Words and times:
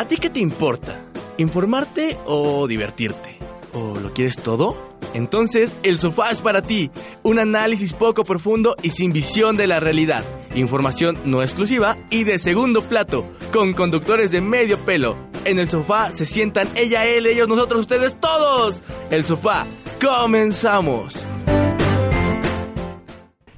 ¿A 0.00 0.06
ti 0.06 0.16
qué 0.16 0.30
te 0.30 0.40
importa? 0.40 0.98
¿Informarte 1.36 2.16
o 2.24 2.66
divertirte? 2.66 3.36
¿O 3.74 3.98
lo 3.98 4.14
quieres 4.14 4.36
todo? 4.36 4.74
Entonces, 5.12 5.76
el 5.82 5.98
sofá 5.98 6.30
es 6.30 6.40
para 6.40 6.62
ti. 6.62 6.90
Un 7.22 7.38
análisis 7.38 7.92
poco 7.92 8.24
profundo 8.24 8.76
y 8.82 8.88
sin 8.88 9.12
visión 9.12 9.58
de 9.58 9.66
la 9.66 9.78
realidad. 9.78 10.24
Información 10.54 11.18
no 11.26 11.42
exclusiva 11.42 11.98
y 12.08 12.24
de 12.24 12.38
segundo 12.38 12.80
plato, 12.80 13.26
con 13.52 13.74
conductores 13.74 14.30
de 14.30 14.40
medio 14.40 14.78
pelo. 14.78 15.18
En 15.44 15.58
el 15.58 15.68
sofá 15.68 16.10
se 16.12 16.24
sientan 16.24 16.70
ella, 16.76 17.04
él, 17.04 17.26
ellos, 17.26 17.46
nosotros, 17.46 17.82
ustedes, 17.82 18.18
todos. 18.18 18.80
El 19.10 19.22
sofá. 19.22 19.66
Comenzamos. 20.00 21.14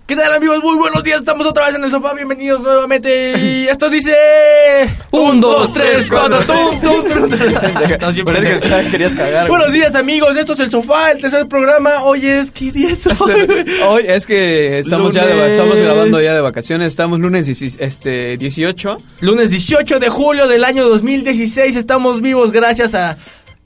¿Qué 0.04 0.16
tal 0.16 0.34
amigos? 0.34 0.60
Muy 0.64 0.76
buenos 0.78 1.04
días, 1.04 1.20
estamos 1.20 1.46
otra 1.46 1.66
vez 1.66 1.76
en 1.76 1.84
el 1.84 1.90
sofá, 1.90 2.12
bienvenidos 2.12 2.60
nuevamente 2.60 3.38
y 3.38 3.68
esto 3.68 3.88
dice... 3.88 4.12
Un, 5.12 5.40
dos, 5.40 5.72
tres, 5.72 6.10
cuatro, 6.10 6.40
tum, 6.40 6.80
tum, 6.80 7.28
tum. 7.28 8.24
Parece 8.24 8.60
que 8.84 8.90
querías 8.90 9.14
cagar. 9.14 9.48
Buenos 9.48 9.72
días 9.72 9.94
amigos, 9.94 10.36
esto 10.36 10.54
es 10.54 10.60
el 10.60 10.70
sofá, 10.72 11.12
el 11.12 11.20
tercer 11.20 11.46
programa, 11.46 12.02
hoy 12.02 12.26
es... 12.26 12.50
¿Qué 12.50 12.72
día 12.72 12.88
es 12.88 13.06
hoy? 13.06 13.46
Hoy 13.88 14.04
es 14.08 14.26
que 14.26 14.80
estamos 14.80 15.14
ya 15.14 15.24
de, 15.24 15.50
estamos 15.50 15.80
grabando 15.80 16.20
ya 16.20 16.34
de 16.34 16.40
vacaciones, 16.40 16.88
estamos 16.88 17.20
lunes 17.20 17.46
16 17.46 17.78
este 17.80 18.36
18. 18.36 19.00
Lunes 19.20 19.50
18 19.50 20.00
de 20.00 20.08
julio 20.08 20.48
del 20.48 20.64
año 20.64 20.88
2016, 20.88 21.76
estamos 21.76 22.20
vivos 22.20 22.50
gracias 22.50 22.94
a, 22.94 23.16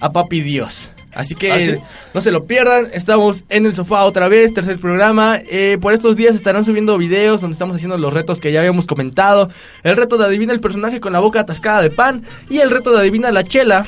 a 0.01 0.13
Papi 0.13 0.43
Dios. 0.43 0.91
Así 1.17 1.35
que 1.35 1.51
¿Ah, 1.51 1.61
sí? 1.61 1.73
no 2.13 2.21
se 2.21 2.31
lo 2.31 2.45
pierdan, 2.45 2.89
estamos 2.93 3.45
en 3.49 3.65
el 3.65 3.75
sofá 3.75 4.05
otra 4.05 4.29
vez, 4.29 4.53
tercer 4.53 4.79
programa. 4.79 5.41
Eh, 5.51 5.79
por 5.81 5.95
estos 5.95 6.15
días 6.15 6.35
estarán 6.35 6.67
subiendo 6.67 6.99
videos 6.99 7.41
donde 7.41 7.55
estamos 7.55 7.75
haciendo 7.75 7.97
los 7.97 8.13
retos 8.13 8.39
que 8.39 8.53
ya 8.53 8.61
habíamos 8.61 8.87
comentado. 8.87 9.49
El 9.83 9.97
reto 9.97 10.19
de 10.19 10.27
adivina 10.27 10.53
el 10.53 10.61
personaje 10.61 11.01
con 11.01 11.15
la 11.15 11.21
boca 11.21 11.41
atascada 11.41 11.81
de 11.81 11.91
pan 11.91 12.23
y 12.51 12.59
el 12.59 12.71
reto 12.71 12.93
de 12.93 13.01
adivina 13.01 13.33
la 13.33 13.45
chela. 13.45 13.87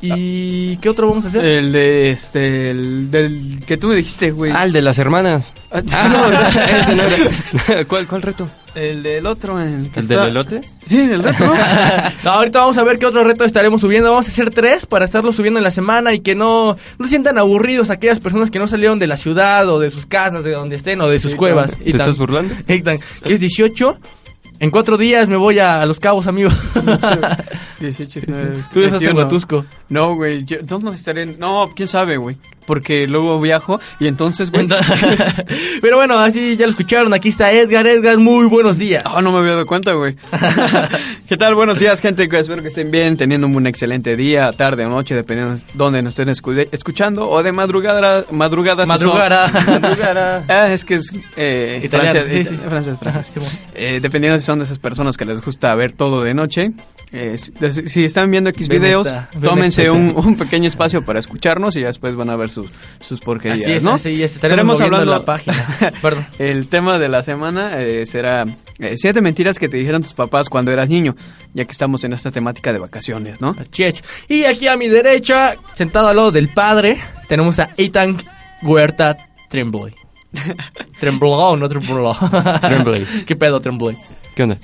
¿Y 0.00 0.78
qué 0.78 0.88
otro 0.88 1.06
vamos 1.08 1.26
a 1.26 1.28
hacer? 1.28 1.44
El 1.44 1.72
de 1.72 2.10
este 2.10 2.70
el 2.70 3.10
del 3.10 3.60
que 3.66 3.76
tú 3.76 3.88
me 3.88 3.94
dijiste, 3.94 4.30
güey. 4.30 4.50
Ah, 4.54 4.64
el 4.64 4.72
de 4.72 4.80
las 4.82 4.98
hermanas. 4.98 5.46
Ah, 5.70 6.08
no, 6.08 6.78
ese 6.80 6.94
no 6.96 7.02
era. 7.02 7.84
¿Cuál, 7.88 8.06
¿Cuál 8.06 8.22
reto? 8.22 8.48
El 8.74 9.02
del 9.02 9.26
otro, 9.26 9.60
el 9.60 9.90
que 9.90 10.00
¿El 10.00 10.04
está- 10.06 10.20
del 10.20 10.30
elote? 10.30 10.60
Sí, 10.86 11.00
el 11.00 11.22
reto. 11.22 11.44
No, 12.24 12.30
ahorita 12.30 12.60
vamos 12.60 12.76
a 12.78 12.84
ver 12.84 12.98
qué 12.98 13.06
otro 13.06 13.24
reto 13.24 13.44
estaremos 13.44 13.80
subiendo. 13.80 14.10
Vamos 14.10 14.26
a 14.28 14.30
hacer 14.30 14.50
tres 14.50 14.86
para 14.86 15.04
estarlo 15.04 15.32
subiendo 15.32 15.58
en 15.58 15.64
la 15.64 15.70
semana 15.70 16.12
y 16.12 16.20
que 16.20 16.34
no, 16.34 16.76
no 16.98 17.04
se 17.04 17.10
sientan 17.10 17.38
aburridos 17.38 17.90
aquellas 17.90 18.20
personas 18.20 18.50
que 18.50 18.58
no 18.58 18.68
salieron 18.68 18.98
de 18.98 19.06
la 19.06 19.16
ciudad 19.16 19.68
o 19.68 19.78
de 19.80 19.90
sus 19.90 20.06
casas, 20.06 20.44
de 20.44 20.52
donde 20.52 20.76
estén 20.76 21.00
o 21.00 21.08
de 21.08 21.20
sus 21.20 21.34
cuevas. 21.34 21.74
¿Te 21.76 21.90
estás 21.90 22.18
burlando? 22.18 22.54
Eitan, 22.68 22.98
que 23.24 23.34
es 23.34 23.40
18. 23.40 23.98
En 24.60 24.70
cuatro 24.70 24.96
días 24.96 25.28
me 25.28 25.36
voy 25.36 25.58
a, 25.58 25.80
a 25.82 25.86
Los 25.86 26.00
Cabos, 26.00 26.26
amigo. 26.26 26.50
18, 27.80 28.20
19, 28.20 28.64
Tú 28.72 28.80
ya 28.80 28.86
estás 28.86 29.02
en 29.02 29.08
21. 29.08 29.20
Huatusco. 29.20 29.64
No, 29.88 30.14
güey, 30.14 30.44
yo- 30.44 30.58
entonces 30.58 30.84
no 30.84 30.92
estaré 30.92 31.22
en... 31.22 31.38
No, 31.38 31.70
quién 31.74 31.88
sabe, 31.88 32.16
güey. 32.16 32.36
Porque 32.66 33.06
luego 33.06 33.38
viajo 33.42 33.78
y 34.00 34.06
entonces, 34.06 34.50
güey... 34.50 34.66
Pero 35.82 35.96
bueno, 35.96 36.18
así 36.18 36.56
ya 36.56 36.64
lo 36.64 36.70
escucharon. 36.70 37.12
Aquí 37.12 37.28
está 37.28 37.52
Edgar. 37.52 37.86
Edgar, 37.86 38.16
muy 38.16 38.46
buenos 38.46 38.78
días. 38.78 39.04
Ah, 39.06 39.20
no 39.20 39.32
me 39.32 39.38
había 39.40 39.50
dado 39.52 39.66
cuenta, 39.66 39.92
güey. 39.92 40.16
¿Qué 41.28 41.36
tal? 41.36 41.54
Buenos 41.54 41.78
días, 41.78 42.00
gente. 42.00 42.22
Espero 42.32 42.62
que 42.62 42.68
estén 42.68 42.90
bien, 42.90 43.18
teniendo 43.18 43.46
un 43.46 43.66
excelente 43.66 44.16
día, 44.16 44.50
tarde 44.52 44.86
o 44.86 44.88
noche, 44.88 45.14
dependiendo 45.14 45.56
de 45.56 45.62
dónde 45.74 46.00
nos 46.02 46.18
estén 46.18 46.28
escu- 46.34 46.66
escuchando. 46.72 47.28
O 47.28 47.42
de 47.42 47.52
madrugada, 47.52 48.24
madrugada. 48.30 48.86
Madrugara. 48.86 49.50
Madrugara. 49.52 50.44
Ah, 50.48 50.72
es 50.72 50.86
que 50.86 50.94
es 50.94 51.12
eh, 51.36 51.86
francés, 51.90 52.24
sí, 52.30 52.44
sí. 52.46 52.56
francés. 52.66 52.98
Ajá, 53.04 53.22
sí, 53.22 53.34
Eh, 53.74 53.98
dependiendo 54.00 54.36
son 54.44 54.58
de 54.60 54.64
esas 54.66 54.78
personas 54.78 55.16
que 55.16 55.24
les 55.24 55.44
gusta 55.44 55.74
ver 55.74 55.92
todo 55.92 56.22
de 56.22 56.34
noche. 56.34 56.72
eh, 57.12 57.36
si, 57.38 57.50
de- 57.52 57.88
si 57.88 58.04
están 58.04 58.30
viendo 58.30 58.50
X 58.50 58.68
videos, 58.68 59.06
esta, 59.08 59.28
tómense 59.42 59.90
un, 59.90 60.12
un 60.16 60.36
pequeño 60.36 60.66
espacio 60.68 61.04
para 61.04 61.18
escucharnos 61.18 61.76
y 61.76 61.80
ya 61.80 61.88
después 61.88 62.14
van 62.16 62.30
a 62.30 62.36
ver 62.36 62.50
sus, 62.50 62.66
sus 63.00 63.20
porquerías, 63.20 63.60
Así 63.62 63.72
es, 63.72 63.82
¿no? 63.82 63.92
así 63.94 64.22
es. 64.22 64.34
Estaremos 64.34 64.78
moviendo 64.80 65.04
la 65.04 65.24
página. 65.24 65.56
Perdón. 66.02 66.26
El 66.38 66.68
tema 66.68 66.98
de 66.98 67.08
la 67.08 67.22
semana 67.22 67.80
eh, 67.80 68.06
será 68.06 68.44
eh, 68.78 68.94
siete 68.96 69.20
mentiras 69.20 69.58
que 69.58 69.68
te 69.68 69.76
dijeron 69.76 70.02
tus 70.02 70.14
papás 70.14 70.48
cuando 70.48 70.70
eras 70.72 70.88
niño, 70.88 71.16
ya 71.54 71.64
que 71.64 71.72
estamos 71.72 72.04
en 72.04 72.12
esta 72.12 72.30
temática 72.30 72.72
de 72.72 72.78
vacaciones, 72.78 73.40
¿no? 73.40 73.56
Chech. 73.72 74.02
Y 74.28 74.44
aquí 74.44 74.68
a 74.68 74.76
mi 74.76 74.88
derecha, 74.88 75.54
sentado 75.74 76.08
al 76.08 76.16
lado 76.16 76.30
del 76.32 76.48
padre, 76.48 77.00
tenemos 77.28 77.58
a 77.58 77.70
Ethan 77.76 78.22
Huerta 78.62 79.16
Tremblay. 79.48 79.94
O 81.20 81.56
no 81.56 81.68
Tremblay. 81.68 82.14
Tremblay. 82.60 83.04
¿Qué 83.26 83.36
pedo, 83.36 83.60
Tremblay? 83.60 83.96
¿Qué 84.34 84.42
onda? 84.42 84.58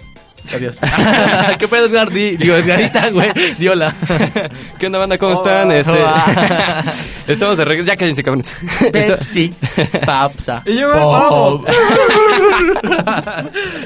Adiós. 0.55 0.79
¿Qué 1.59 1.69
pedo, 1.69 1.87
Edgar? 1.87 2.11
Di- 2.11 2.37
digo, 2.37 2.55
Edgarita, 2.57 3.11
güey. 3.11 3.31
Diola. 3.59 3.95
¿Qué 4.79 4.87
onda, 4.87 4.99
banda? 4.99 5.17
¿Cómo 5.19 5.35
están? 5.35 5.71
Este, 5.73 5.93
estamos 7.29 7.57
de 7.59 7.65
regreso. 7.65 7.87
Ya 7.89 7.97
cállense, 7.97 8.23
cabrón. 8.23 8.45
Sí. 9.31 9.53
Papsa. 10.05 10.63
Y 10.67 10.79
el 10.79 10.89
pavo. 10.89 11.65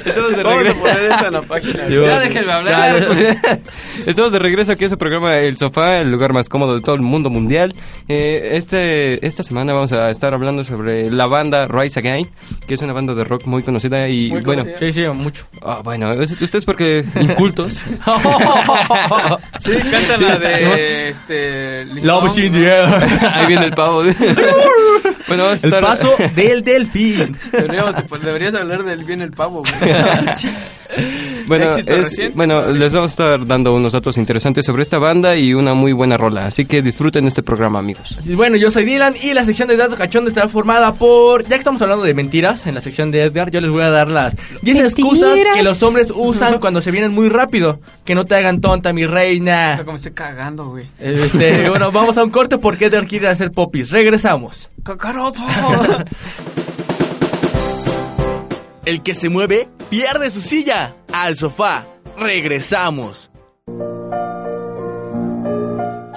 Estamos 0.04 0.37
de 0.37 0.42
Vamos 0.42 0.59
a 0.59 0.62
regreso. 0.62 0.78
poner 0.81 1.12
eso 1.12 1.26
en 1.26 1.32
la 1.32 1.42
página. 1.42 1.88
Ya 1.88 2.19
déjenme 2.20 2.53
hablar. 2.53 3.59
Estamos 4.06 4.32
de 4.32 4.38
regreso 4.38 4.72
aquí 4.72 4.84
a 4.84 4.88
su 4.88 4.98
programa 4.98 5.36
El 5.38 5.56
Sofá, 5.59 5.98
el 5.98 6.10
lugar 6.10 6.32
más 6.32 6.48
cómodo 6.48 6.75
de 6.75 6.81
todo 6.81 6.94
el 6.94 7.03
mundo 7.03 7.31
mundial. 7.31 7.72
Eh, 8.09 8.50
este, 8.54 9.25
esta 9.26 9.42
semana 9.42 9.72
vamos 9.72 9.92
a 9.92 10.10
estar 10.10 10.34
hablando 10.34 10.65
sobre 10.65 11.10
la 11.10 11.26
banda 11.26 11.66
Rise 11.69 12.00
Again, 12.00 12.28
que 12.66 12.75
es 12.75 12.82
una 12.82 12.92
banda 12.92 13.15
de 13.15 13.25
rock 13.25 13.47
muy 13.47 13.62
conocida 13.62 14.09
y 14.09 14.31
Muy 14.31 14.41
bueno, 14.42 14.62
conocida. 14.65 14.86
Sí, 14.86 14.92
sí, 14.92 15.06
mucho. 15.12 15.47
ah, 15.62 15.81
bueno, 15.82 16.12
es- 16.12 16.34
ustedes 16.44 16.65
porque 16.65 17.05
incultos. 17.21 17.75
Sí, 19.60 19.72
canta 19.91 20.16
la 20.19 20.38
de 20.38 21.09
este 21.09 21.84
Love 21.87 22.27
is 22.27 22.38
in 22.38 22.53
the 22.53 22.66
air. 22.66 22.84
Ahí 23.32 23.47
viene 23.47 23.66
el 23.66 23.72
pavo. 23.72 24.03
bueno, 25.28 25.44
vamos 25.44 25.65
a 25.65 25.66
El 25.66 25.72
paso 25.81 26.15
del 26.34 26.62
delfín. 26.62 27.37
Deberíamos, 27.53 27.94
pues, 28.09 28.22
deberías 28.22 28.54
hablar 28.54 28.84
del 28.84 29.04
bien 29.04 29.22
el 29.22 29.31
pavo. 29.33 29.62
Bueno, 31.47 31.71
es- 31.71 32.34
bueno, 32.34 32.69
les 32.72 32.93
vamos 32.93 33.19
a 33.19 33.25
estar 33.25 33.47
dando 33.47 33.75
unos 33.75 33.93
datos 33.93 34.16
interesantes 34.16 34.65
sobre 34.65 34.83
esta 34.83 34.99
banda 34.99 35.37
y 35.37 35.53
una 35.53 35.75
muy 35.75 35.93
buena 35.93 36.16
rola. 36.16 36.47
Así 36.47 36.65
que 36.66 36.83
disfruten 36.83 37.27
este 37.27 37.43
programa, 37.43 37.81
amigos. 37.81 38.16
Sí, 38.25 38.34
Bueno, 38.34 38.56
yo 38.56 38.71
soy 38.71 38.84
Dylan 38.84 39.15
y 39.22 39.34
la 39.34 39.44
sección 39.44 39.69
de 39.69 39.77
datos 39.77 39.99
cachón 39.99 40.27
estará 40.28 40.49
formada 40.49 40.93
por... 40.94 41.43
Ya 41.43 41.50
que 41.50 41.56
estamos 41.56 41.83
hablando 41.83 42.04
de 42.04 42.15
mentiras 42.15 42.66
en 42.66 42.75
la 42.77 42.81
sección 42.81 43.10
de 43.10 43.22
Edgar, 43.22 43.50
yo 43.50 43.60
les 43.60 43.71
voy 43.71 43.83
a 43.83 43.91
dar 43.91 44.09
las 44.09 44.37
10 44.62 44.78
excusas 44.78 45.37
que 45.54 45.62
los 45.62 45.83
hombres 45.83 46.12
usan 46.15 46.34
cuando 46.61 46.81
se 46.81 46.91
vienen 46.91 47.12
muy 47.12 47.28
rápido. 47.28 47.81
Que 48.05 48.15
no 48.15 48.25
te 48.25 48.34
hagan 48.34 48.61
tonta, 48.61 48.93
mi 48.93 49.06
reina. 49.06 49.81
Como 49.84 49.97
estoy 49.97 50.12
cagando, 50.12 50.69
güey. 50.69 50.87
Este, 50.99 51.69
bueno, 51.71 51.91
vamos 51.93 52.19
a 52.19 52.25
un 52.25 52.31
corte 52.31 52.59
porque 52.59 52.87
Edgar 52.87 53.06
quiere 53.06 53.28
hacer 53.28 53.53
popis. 53.53 53.91
Regresamos. 53.91 54.71
¡Cacaroso! 54.83 55.45
El 58.84 59.03
que 59.03 59.15
se 59.15 59.28
mueve 59.28 59.69
pierde 59.89 60.31
su 60.31 60.41
silla. 60.41 60.97
Al 61.12 61.37
sofá. 61.37 61.87
Regresamos. 62.19 63.31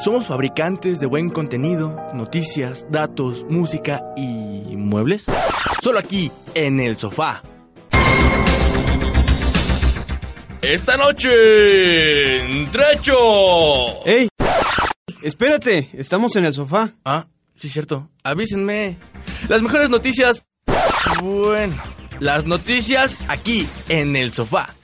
Somos 0.03 0.27
fabricantes 0.27 0.99
de 0.99 1.07
buen 1.07 1.31
contenido, 1.31 1.97
noticias, 2.13 2.85
datos, 2.89 3.45
música 3.49 4.03
y 4.15 4.75
muebles. 4.77 5.25
Solo 5.81 5.97
aquí, 5.97 6.31
en 6.53 6.79
el 6.79 6.95
sofá. 6.95 7.41
Esta 10.69 10.97
noche, 10.97 12.39
en 12.41 12.69
Trecho. 12.71 14.05
¡Ey! 14.05 14.27
Espérate, 15.21 15.89
estamos 15.93 16.35
en 16.35 16.43
el 16.43 16.53
sofá. 16.53 16.93
Ah, 17.05 17.27
sí, 17.55 17.69
cierto. 17.69 18.09
Avísenme. 18.21 18.97
Las 19.47 19.61
mejores 19.61 19.89
noticias. 19.89 20.43
Bueno, 21.23 21.73
las 22.19 22.45
noticias 22.45 23.17
aquí, 23.29 23.65
en 23.87 24.17
el 24.17 24.33
sofá. 24.33 24.75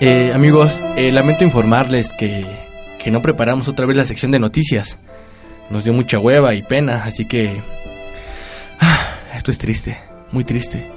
Eh, 0.00 0.32
amigos, 0.34 0.82
eh, 0.96 1.12
lamento 1.12 1.44
informarles 1.44 2.12
que, 2.12 2.44
que 3.02 3.10
no 3.10 3.22
preparamos 3.22 3.68
otra 3.68 3.86
vez 3.86 3.96
la 3.96 4.04
sección 4.04 4.32
de 4.32 4.38
noticias. 4.38 4.98
Nos 5.70 5.82
dio 5.84 5.94
mucha 5.94 6.18
hueva 6.18 6.54
y 6.54 6.62
pena, 6.62 7.04
así 7.04 7.24
que... 7.24 7.62
ah, 8.80 9.13
esto 9.36 9.50
es 9.50 9.58
triste. 9.58 9.98
muy 10.32 10.44
triste. 10.44 10.90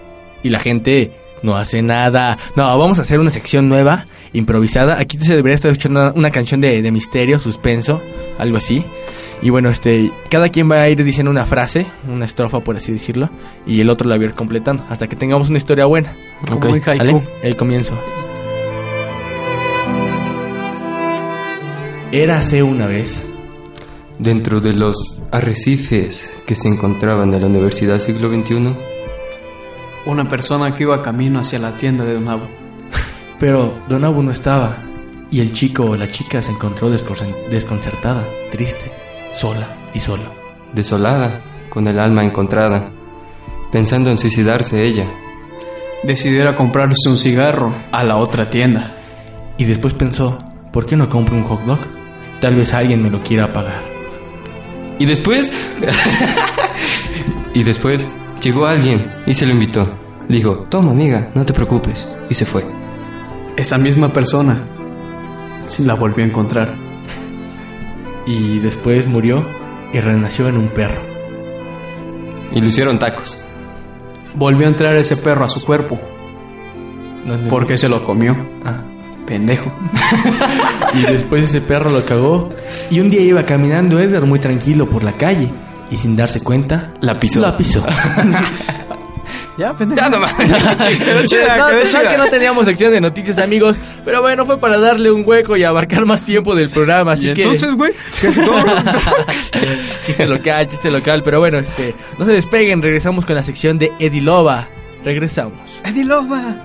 Y 0.44 0.50
la 0.50 0.60
gente 0.60 1.12
no 1.44 1.56
hace 1.56 1.81
nada. 1.81 2.38
No, 2.56 2.66
vamos 2.78 3.00
a 3.00 3.01
hacer 3.01 3.19
una 3.19 3.30
sección 3.30 3.69
nueva, 3.69 4.06
improvisada. 4.34 5.00
Aquí 5.00 5.18
se 5.19 5.36
debería 5.36 5.56
estar 5.56 5.72
escuchando 5.72 6.13
una 6.16 6.31
canción 6.31 6.62
de, 6.62 6.81
de 6.81 6.92
misterio, 6.92 7.39
suspenso, 7.39 8.01
algo 8.39 8.57
así. 8.57 8.84
Y 9.42 9.50
bueno, 9.51 9.69
este, 9.69 10.12
cada 10.30 10.50
quien 10.50 10.69
va 10.69 10.81
a 10.81 10.89
ir 10.89 11.04
diciendo 11.04 11.30
una 11.30 11.45
frase, 11.45 11.86
una 12.07 12.25
estrofa 12.25 12.60
por 12.62 12.75
así 12.75 12.92
decirlo, 12.92 13.30
y 13.68 13.81
el 13.81 13.89
otro 13.89 14.10
la 14.10 14.18
va 14.18 14.24
a 14.24 14.25
ir 14.25 14.34
completando 14.34 14.83
hasta 14.90 15.07
que 15.07 15.16
tengamos 15.16 15.50
una 15.50 15.57
historia 15.57 15.86
buena. 15.86 16.16
Ok. 16.51 16.66
¿Vale? 16.86 17.22
El 17.44 17.56
comienzo. 17.56 17.95
Érase 22.12 22.63
una 22.63 22.88
vez. 22.88 23.28
Dentro 24.19 24.60
de 24.60 24.74
los 24.74 25.19
arrecifes 25.31 26.36
que 26.48 26.56
se 26.56 26.68
encontraban 26.68 27.34
en 27.34 27.42
la 27.42 27.48
Universidad 27.48 28.00
Siglo 28.00 28.30
XXI, 28.30 28.74
Una 30.06 30.28
persona 30.28 30.74
que 30.74 30.84
iba 30.84 31.02
camino 31.02 31.40
hacia 31.40 31.60
la 31.60 31.75
tienda 31.78 32.04
de 32.06 32.14
Don 32.16 32.28
Abu. 32.30 32.46
Pero 33.40 33.78
Don 33.88 34.04
Abu 34.06 34.24
no 34.24 34.31
estaba, 34.31 34.78
y 35.30 35.40
el 35.42 35.52
chico 35.52 35.84
o 35.84 35.96
la 35.96 36.10
chica 36.10 36.42
se 36.42 36.52
encontró 36.52 36.90
descon- 36.90 37.50
desconcertada, 37.52 38.24
triste, 38.52 38.92
sola 39.36 39.68
y 39.94 40.00
solo. 40.00 40.24
desolada, 40.74 41.42
con 41.69 41.88
el 41.88 42.00
alma 42.00 42.24
encontrada, 42.24 42.90
pensando 43.72 44.10
en 44.10 44.18
suicidarse 44.18 44.84
ella. 44.84 45.12
Decidió 46.04 46.42
ir 46.42 46.48
a 46.48 46.56
comprarse 46.56 47.10
un 47.10 47.18
cigarro 47.19 47.74
a 47.92 48.04
la 48.04 48.18
otra 48.18 48.50
tienda. 48.50 48.96
Y 49.58 49.66
después 49.66 49.94
pensó, 49.94 50.38
¿por 50.72 50.86
qué 50.86 50.96
no 50.96 51.10
compro 51.10 51.36
un 51.36 51.44
hot 51.44 51.62
dog? 51.66 51.80
Tal 52.42 52.56
vez 52.56 52.74
alguien 52.74 53.02
me 53.02 53.10
lo 53.10 53.22
quiera 53.24 53.52
pagar. 53.52 53.81
Y 54.99 55.05
después... 55.05 55.51
y 57.53 57.63
después 57.63 58.07
llegó 58.41 58.65
alguien 58.65 59.11
y 59.25 59.33
se 59.33 59.45
lo 59.45 59.53
invitó. 59.53 59.83
Dijo, 60.27 60.65
toma 60.69 60.91
amiga, 60.91 61.31
no 61.33 61.45
te 61.45 61.53
preocupes. 61.53 62.07
Y 62.29 62.33
se 62.33 62.45
fue. 62.45 62.65
Esa 63.55 63.77
misma 63.77 64.11
persona 64.11 64.67
la 65.79 65.94
volvió 65.95 66.23
a 66.23 66.27
encontrar. 66.27 66.73
Y 68.25 68.59
después 68.59 69.07
murió 69.07 69.45
y 69.94 69.99
renació 69.99 70.47
en 70.47 70.57
un 70.57 70.67
perro. 70.69 71.01
Y 72.53 72.61
le 72.61 72.67
hicieron 72.67 72.99
tacos. 72.99 73.45
Volvió 74.35 74.67
a 74.67 74.69
entrar 74.69 74.95
ese 74.97 75.17
perro 75.17 75.45
a 75.45 75.49
su 75.49 75.63
cuerpo 75.63 75.99
porque 77.49 77.77
se 77.77 77.89
lo 77.89 78.03
comió. 78.03 78.33
Ah. 78.63 78.83
Pendejo. 79.27 79.71
Y 80.94 81.01
después 81.01 81.44
ese 81.44 81.62
perro 81.62 81.91
lo 81.91 82.03
cagó. 82.06 82.50
Y 82.89 83.00
un 83.01 83.09
día 83.09 83.21
iba 83.21 83.44
caminando 83.45 84.00
Edgar 84.00 84.25
muy 84.25 84.39
tranquilo 84.39 84.89
por 84.89 85.03
la 85.03 85.12
calle. 85.12 85.50
Y 85.91 85.97
sin 85.97 86.15
darse 86.15 86.39
cuenta, 86.41 86.94
La 87.01 87.19
pisó. 87.19 87.39
La 87.41 87.56
pisó. 87.56 87.85
Ya, 89.57 89.75
pendejo. 89.75 90.00
Ya 90.00 90.09
no 90.09 90.19
mames. 90.19 90.50
No, 90.51 90.57
quedó 90.88 91.19
pensaba 91.27 92.03
chida. 92.03 92.09
que 92.12 92.18
no 92.18 92.27
teníamos 92.27 92.65
sección 92.65 92.91
de 92.91 93.01
noticias, 93.01 93.39
amigos. 93.39 93.77
Pero 94.06 94.21
bueno, 94.21 94.45
fue 94.45 94.59
para 94.59 94.77
darle 94.77 95.12
un 95.12 95.24
hueco 95.25 95.57
y 95.57 95.63
abarcar 95.63 96.06
más 96.06 96.21
tiempo 96.21 96.53
del 96.56 96.69
programa. 96.69 97.13
Así 97.13 97.30
Y 97.31 97.33
que. 97.33 97.41
entonces, 97.41 97.73
güey, 97.75 97.91
chiste 100.06 100.27
local, 100.27 100.68
chiste 100.68 100.91
local. 100.91 101.23
Pero 101.23 101.39
bueno, 101.39 101.57
este. 101.57 101.95
No 102.19 102.25
se 102.25 102.33
despeguen, 102.33 102.83
regresamos 102.83 103.25
con 103.25 103.35
la 103.35 103.41
sección 103.44 103.80
de 103.80 103.91
Edilova. 104.00 104.68
Regresamos. 105.03 105.59
Edilova. 105.83 106.56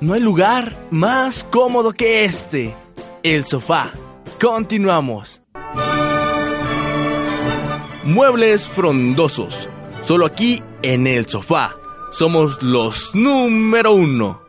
No 0.00 0.14
hay 0.14 0.20
lugar 0.20 0.74
más 0.90 1.44
cómodo 1.44 1.92
que 1.92 2.24
este. 2.24 2.74
El 3.22 3.44
sofá. 3.44 3.90
Continuamos. 4.40 5.42
Muebles 8.04 8.66
frondosos. 8.66 9.68
Solo 10.00 10.24
aquí 10.24 10.62
en 10.80 11.06
el 11.06 11.26
sofá. 11.26 11.76
Somos 12.12 12.62
los 12.62 13.14
número 13.14 13.92
uno. 13.92 14.40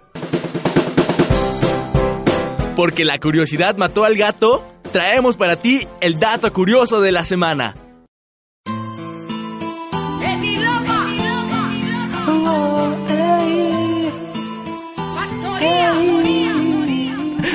Porque 2.78 3.04
la 3.04 3.20
curiosidad 3.20 3.76
mató 3.76 4.06
al 4.06 4.16
gato, 4.16 4.66
traemos 4.94 5.36
para 5.36 5.58
ti 5.58 5.86
el 6.00 6.18
dato 6.18 6.54
curioso 6.54 7.02
de 7.02 7.12
la 7.12 7.26
semana. 7.26 7.76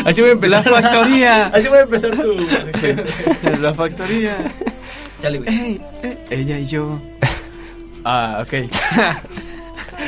Así 0.07 0.21
voy 0.21 0.31
a 0.31 0.33
empezar. 0.33 0.67
La 0.71 0.81
factoría. 0.81 1.47
Así 1.47 1.69
voy 1.69 1.79
a 1.79 1.83
empezar 1.83 2.11
tu 2.17 3.61
La 3.61 3.75
factoría. 3.75 4.37
Chale, 5.23 5.39
güey. 5.39 5.49
Ey, 5.49 5.81
eh, 6.03 6.19
ella 6.31 6.59
y 6.59 6.65
yo. 6.67 7.01
Ah, 8.09 8.45
ok. 8.47 8.53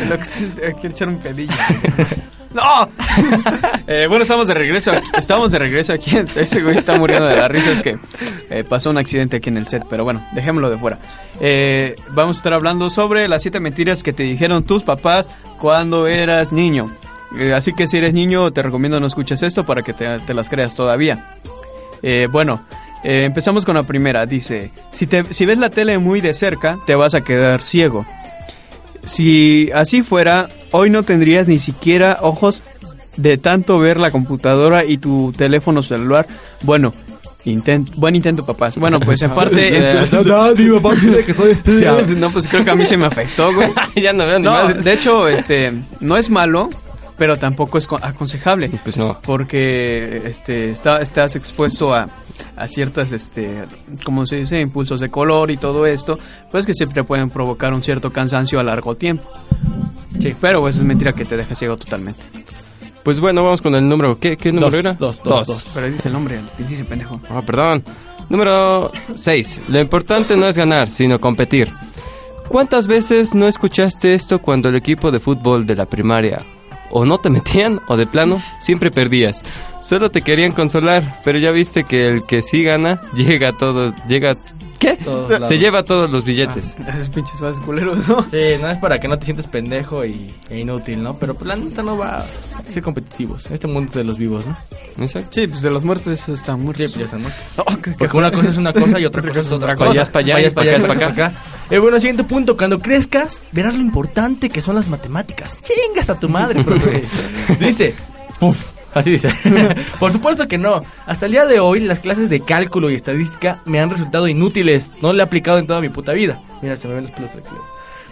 Lo 0.09 0.17
que 0.21 0.25
se- 0.25 0.49
quiero 0.53 0.89
echar 0.89 1.09
un 1.09 1.19
pedillo. 1.19 1.53
¡No! 2.55 2.89
Eh, 3.89 4.07
bueno, 4.09 4.23
estamos 4.23 4.47
de 4.47 4.55
regreso. 4.55 4.93
aquí- 4.93 5.09
Estamos 5.19 5.51
de 5.51 5.59
regreso 5.59 5.93
aquí. 5.95 6.17
Ese 6.37 6.63
güey 6.63 6.79
está 6.79 6.97
muriendo 6.97 7.27
de 7.27 7.35
la 7.37 7.49
risa. 7.49 7.73
Es 7.73 7.83
que 7.83 7.99
eh, 8.51 8.63
pasó 8.63 8.91
un 8.91 8.99
accidente 8.99 9.39
aquí 9.39 9.49
en 9.51 9.57
el 9.57 9.67
set. 9.67 9.83
Pero 9.91 10.05
bueno, 10.05 10.25
dejémoslo 10.33 10.71
de 10.71 10.79
fuera. 10.79 10.99
Eh, 11.41 11.97
vamos 12.11 12.37
a 12.37 12.39
estar 12.39 12.53
hablando 12.55 12.89
sobre 12.89 13.27
las 13.27 13.43
siete 13.43 13.59
mentiras 13.59 14.05
que 14.05 14.13
te 14.13 14.23
dijeron 14.23 14.63
tus 14.63 14.85
papás 14.85 15.29
cuando 15.59 16.07
eras 16.07 16.53
niño. 16.53 16.87
Eh, 17.37 17.53
así 17.53 17.75
que 17.75 17.87
si 17.87 17.99
eres 17.99 18.15
niño, 18.15 18.51
te 18.53 18.63
recomiendo 18.63 19.01
no 19.01 19.07
escuches 19.07 19.43
esto 19.43 19.65
para 19.67 19.83
que 19.83 19.93
te, 19.93 20.19
te 20.21 20.35
las 20.35 20.49
creas 20.49 20.75
todavía. 20.75 21.37
Eh, 22.03 22.29
bueno, 22.31 22.63
eh, 23.05 23.25
empezamos 23.25 23.65
con 23.65 23.75
la 23.77 23.83
primera. 23.83 24.27
Dice, 24.27 24.71
si, 24.91 25.07
te, 25.07 25.25
si 25.33 25.47
ves 25.47 25.59
la 25.59 25.71
tele 25.71 25.99
muy 25.99 26.21
de 26.21 26.35
cerca, 26.35 26.79
te 26.87 26.95
vas 26.95 27.15
a 27.15 27.23
quedar 27.23 27.63
ciego. 27.63 28.07
Si 29.05 29.71
así 29.75 30.03
fuera, 30.03 30.49
hoy 30.71 30.91
no 30.91 31.03
tendrías 31.03 31.49
ni 31.49 31.59
siquiera 31.59 32.19
ojos 32.21 32.65
de 33.17 33.39
tanto 33.39 33.79
ver 33.79 33.99
la 33.99 34.11
computadora 34.11 34.85
y 34.85 34.99
tu 34.99 35.33
teléfono 35.37 35.83
celular. 35.83 36.27
Bueno, 36.63 36.93
intent, 37.45 37.91
buen 37.95 38.17
intento, 38.17 38.45
papás. 38.45 38.77
Bueno, 38.77 39.01
pues 39.01 39.23
en 39.23 39.31
parte... 39.35 39.69
eh, 39.73 40.09
no, 42.17 42.31
pues 42.31 42.49
creo 42.49 42.65
que 42.65 42.71
a 42.71 42.75
mí 42.75 42.87
se 42.87 42.97
me 42.97 43.07
afectó, 43.07 43.53
güey. 43.55 43.71
ya 43.97 44.13
no 44.13 44.27
veo 44.27 44.39
ni 44.39 44.45
No, 44.45 44.53
madre. 44.53 44.83
de 44.83 44.93
hecho, 44.93 45.29
este, 45.29 45.73
no 46.01 46.17
es 46.17 46.31
malo, 46.31 46.69
pero 47.19 47.37
tampoco 47.37 47.77
es 47.79 47.87
co- 47.87 47.99
aconsejable 48.01 48.71
Pues 48.85 48.97
no. 48.97 49.19
porque 49.23 50.23
este 50.29 50.71
está, 50.71 51.03
estás 51.03 51.37
expuesto 51.37 51.95
a, 51.95 52.09
a 52.57 52.69
ciertas 52.69 53.13
este 53.13 53.63
como 54.05 54.27
se 54.27 54.37
dice 54.37 54.61
impulsos 54.61 55.01
de 55.01 55.11
color 55.11 55.51
y 55.51 55.57
todo 55.57 55.85
esto 55.87 56.19
pues 56.51 56.65
que 56.65 56.75
siempre 56.75 57.05
pueden 57.05 57.29
provocar 57.31 57.75
un 57.75 57.83
cierto 57.83 58.11
cansancio 58.11 58.61
a 58.61 58.63
largo 58.63 58.95
tiempo 58.97 59.29
Sí. 60.21 60.35
pero 60.41 60.61
pues 60.61 60.77
es 60.77 60.83
mentira 60.83 61.13
que 61.13 61.25
te 61.25 61.37
deja 61.37 61.55
ciego 61.55 61.77
totalmente 61.77 62.23
Pues 63.05 63.21
bueno, 63.21 63.43
vamos 63.45 63.63
con 63.63 63.75
el 63.77 63.89
número. 63.89 64.19
¿Qué, 64.19 64.37
qué 64.37 64.51
número 64.51 64.71
Dos, 64.71 64.79
era? 64.79 64.93
dos, 64.95 65.21
dos, 65.23 65.47
dos. 65.47 65.65
pero 65.73 65.89
dice 65.91 66.09
el 66.09 66.15
nombre 66.15 66.37
el 66.37 66.45
pinche 66.57 66.85
pendejo 66.85 67.21
Ah, 67.31 67.41
perdón. 67.45 67.85
Número 68.29 68.91
6. 69.19 69.61
Lo 69.69 69.81
importante 69.81 70.37
no 70.37 70.47
es 70.47 70.57
ganar, 70.59 70.89
sino 70.91 71.19
competir. 71.19 71.71
¿Cuántas 72.49 72.87
veces 72.87 73.35
no 73.35 73.47
escuchaste 73.49 74.15
esto 74.15 74.41
cuando 74.41 74.69
el 74.69 74.77
equipo 74.77 75.11
de 75.11 75.21
fútbol 75.21 75.65
de 75.67 75.77
la 75.77 75.87
primaria 75.87 76.43
o 76.91 77.05
no 77.05 77.19
te 77.19 77.31
metían 77.31 77.81
o 77.89 77.97
de 77.97 78.07
plano 78.07 78.43
siempre 78.61 78.91
perdías? 78.91 79.43
Solo 79.83 80.11
te 80.11 80.21
querían 80.21 80.53
consolar, 80.53 81.21
pero 81.25 81.39
ya 81.39 81.51
viste 81.51 81.85
que 81.85 82.09
el 82.09 82.27
que 82.27 82.43
sí 82.43 82.63
gana 82.63 83.01
llega 83.15 83.49
a 83.51 83.53
todo, 83.57 83.95
llega 84.07 84.37
¿qué? 84.79 84.99
Se 85.49 85.59
lleva 85.59 85.83
todos 85.83 86.11
los 86.11 86.25
billetes. 86.25 86.77
esos 86.87 87.09
pinches 87.11 87.39
fases 87.41 87.59
culeros 87.65 88.07
no 88.07 88.23
Sí, 88.25 88.37
no 88.61 88.69
es 88.69 88.79
para 88.79 89.01
que 89.01 89.09
no 89.09 89.19
te 89.19 89.25
sientas 89.25 89.47
pendejo 89.47 90.05
y, 90.05 90.31
e 90.51 90.61
inútil, 90.61 91.03
¿no? 91.03 91.15
Pero 91.19 91.35
pues, 91.35 91.47
la 91.49 91.57
neta 91.57 91.83
no 91.83 91.97
va 91.97 92.19
a 92.19 92.63
ser 92.73 92.83
competitivos. 92.83 93.51
Este 93.51 93.67
mundo 93.67 93.89
es 93.89 93.95
de 93.95 94.05
los 94.05 94.19
vivos, 94.19 94.45
¿no? 94.47 94.57
Exacto. 95.03 95.29
sí 95.31 95.47
pues 95.47 95.63
de 95.63 95.71
los 95.71 95.85
muertos 95.85 96.29
están 96.29 96.59
Sí, 96.59 96.65
muertos 96.65 96.93
pues 96.93 96.99
ya 96.99 97.05
están 97.05 97.23
muertos. 97.23 97.45
Oh, 97.57 97.65
qué- 97.77 97.91
qué 97.93 97.97
Porque 97.99 98.17
una 98.17 98.31
cosa 98.31 98.49
es 98.51 98.57
una 98.59 98.73
cosa 98.75 99.01
y 99.01 99.07
otra 99.07 99.23
cosa 99.23 99.41
es 99.41 99.53
otra 99.53 99.75
cosa. 99.75 99.89
Vayas 99.89 100.11
pa' 100.11 100.19
allá, 100.19 100.35
Vayas 100.35 100.53
pa' 100.53 100.63
pa' 100.63 100.69
allá, 100.69 100.77
acá, 100.77 100.87
pa' 100.89 100.95
pa' 100.99 101.07
acá. 101.07 101.33
Eh, 101.71 101.79
bueno, 101.79 101.99
siguiente 101.99 102.25
punto. 102.25 102.57
Cuando 102.57 102.79
crezcas, 102.79 103.43
verás 103.53 103.75
lo 103.75 103.83
importante 103.83 104.49
que 104.49 104.61
son 104.61 104.75
las 104.75 104.89
matemáticas. 104.89 105.61
Chingas 105.63 106.09
a 106.09 106.19
tu 106.19 106.29
madre, 106.29 106.65
profe. 106.65 107.03
Dice, 107.61 107.95
puf, 108.41 108.59
así 108.95 109.11
dice. 109.11 109.29
Por 110.01 110.13
supuesto 110.13 110.49
que 110.49 110.57
no. 110.57 110.81
Hasta 111.07 111.27
el 111.27 111.33
día 111.33 111.45
de 111.45 111.61
hoy, 111.61 111.81
las 111.81 112.01
clases 112.01 112.31
de 112.31 112.41
cálculo 112.41 112.89
y 112.89 112.95
estadística 112.95 113.61
me 113.67 113.81
han 113.81 113.91
resultado 113.91 114.29
inútiles. 114.29 114.91
No 115.03 115.13
le 115.13 115.21
he 115.21 115.23
aplicado 115.23 115.59
en 115.59 115.67
toda 115.67 115.81
mi 115.81 115.91
puta 115.91 116.13
vida. 116.13 116.41
Mira, 116.63 116.77
se 116.77 116.89
me 116.89 116.95
ven 116.95 117.05
los 117.05 117.13
pelos 117.13 117.31
aquí. 117.33 117.55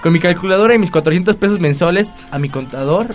Con 0.03 0.13
mi 0.13 0.21
calculadora 0.21 0.75
y 0.75 0.79
mis 0.79 0.91
400 0.91 1.37
pesos 1.37 1.59
mensuales 1.59 2.09
a 2.31 2.39
mi 2.39 2.51
contador. 2.51 3.09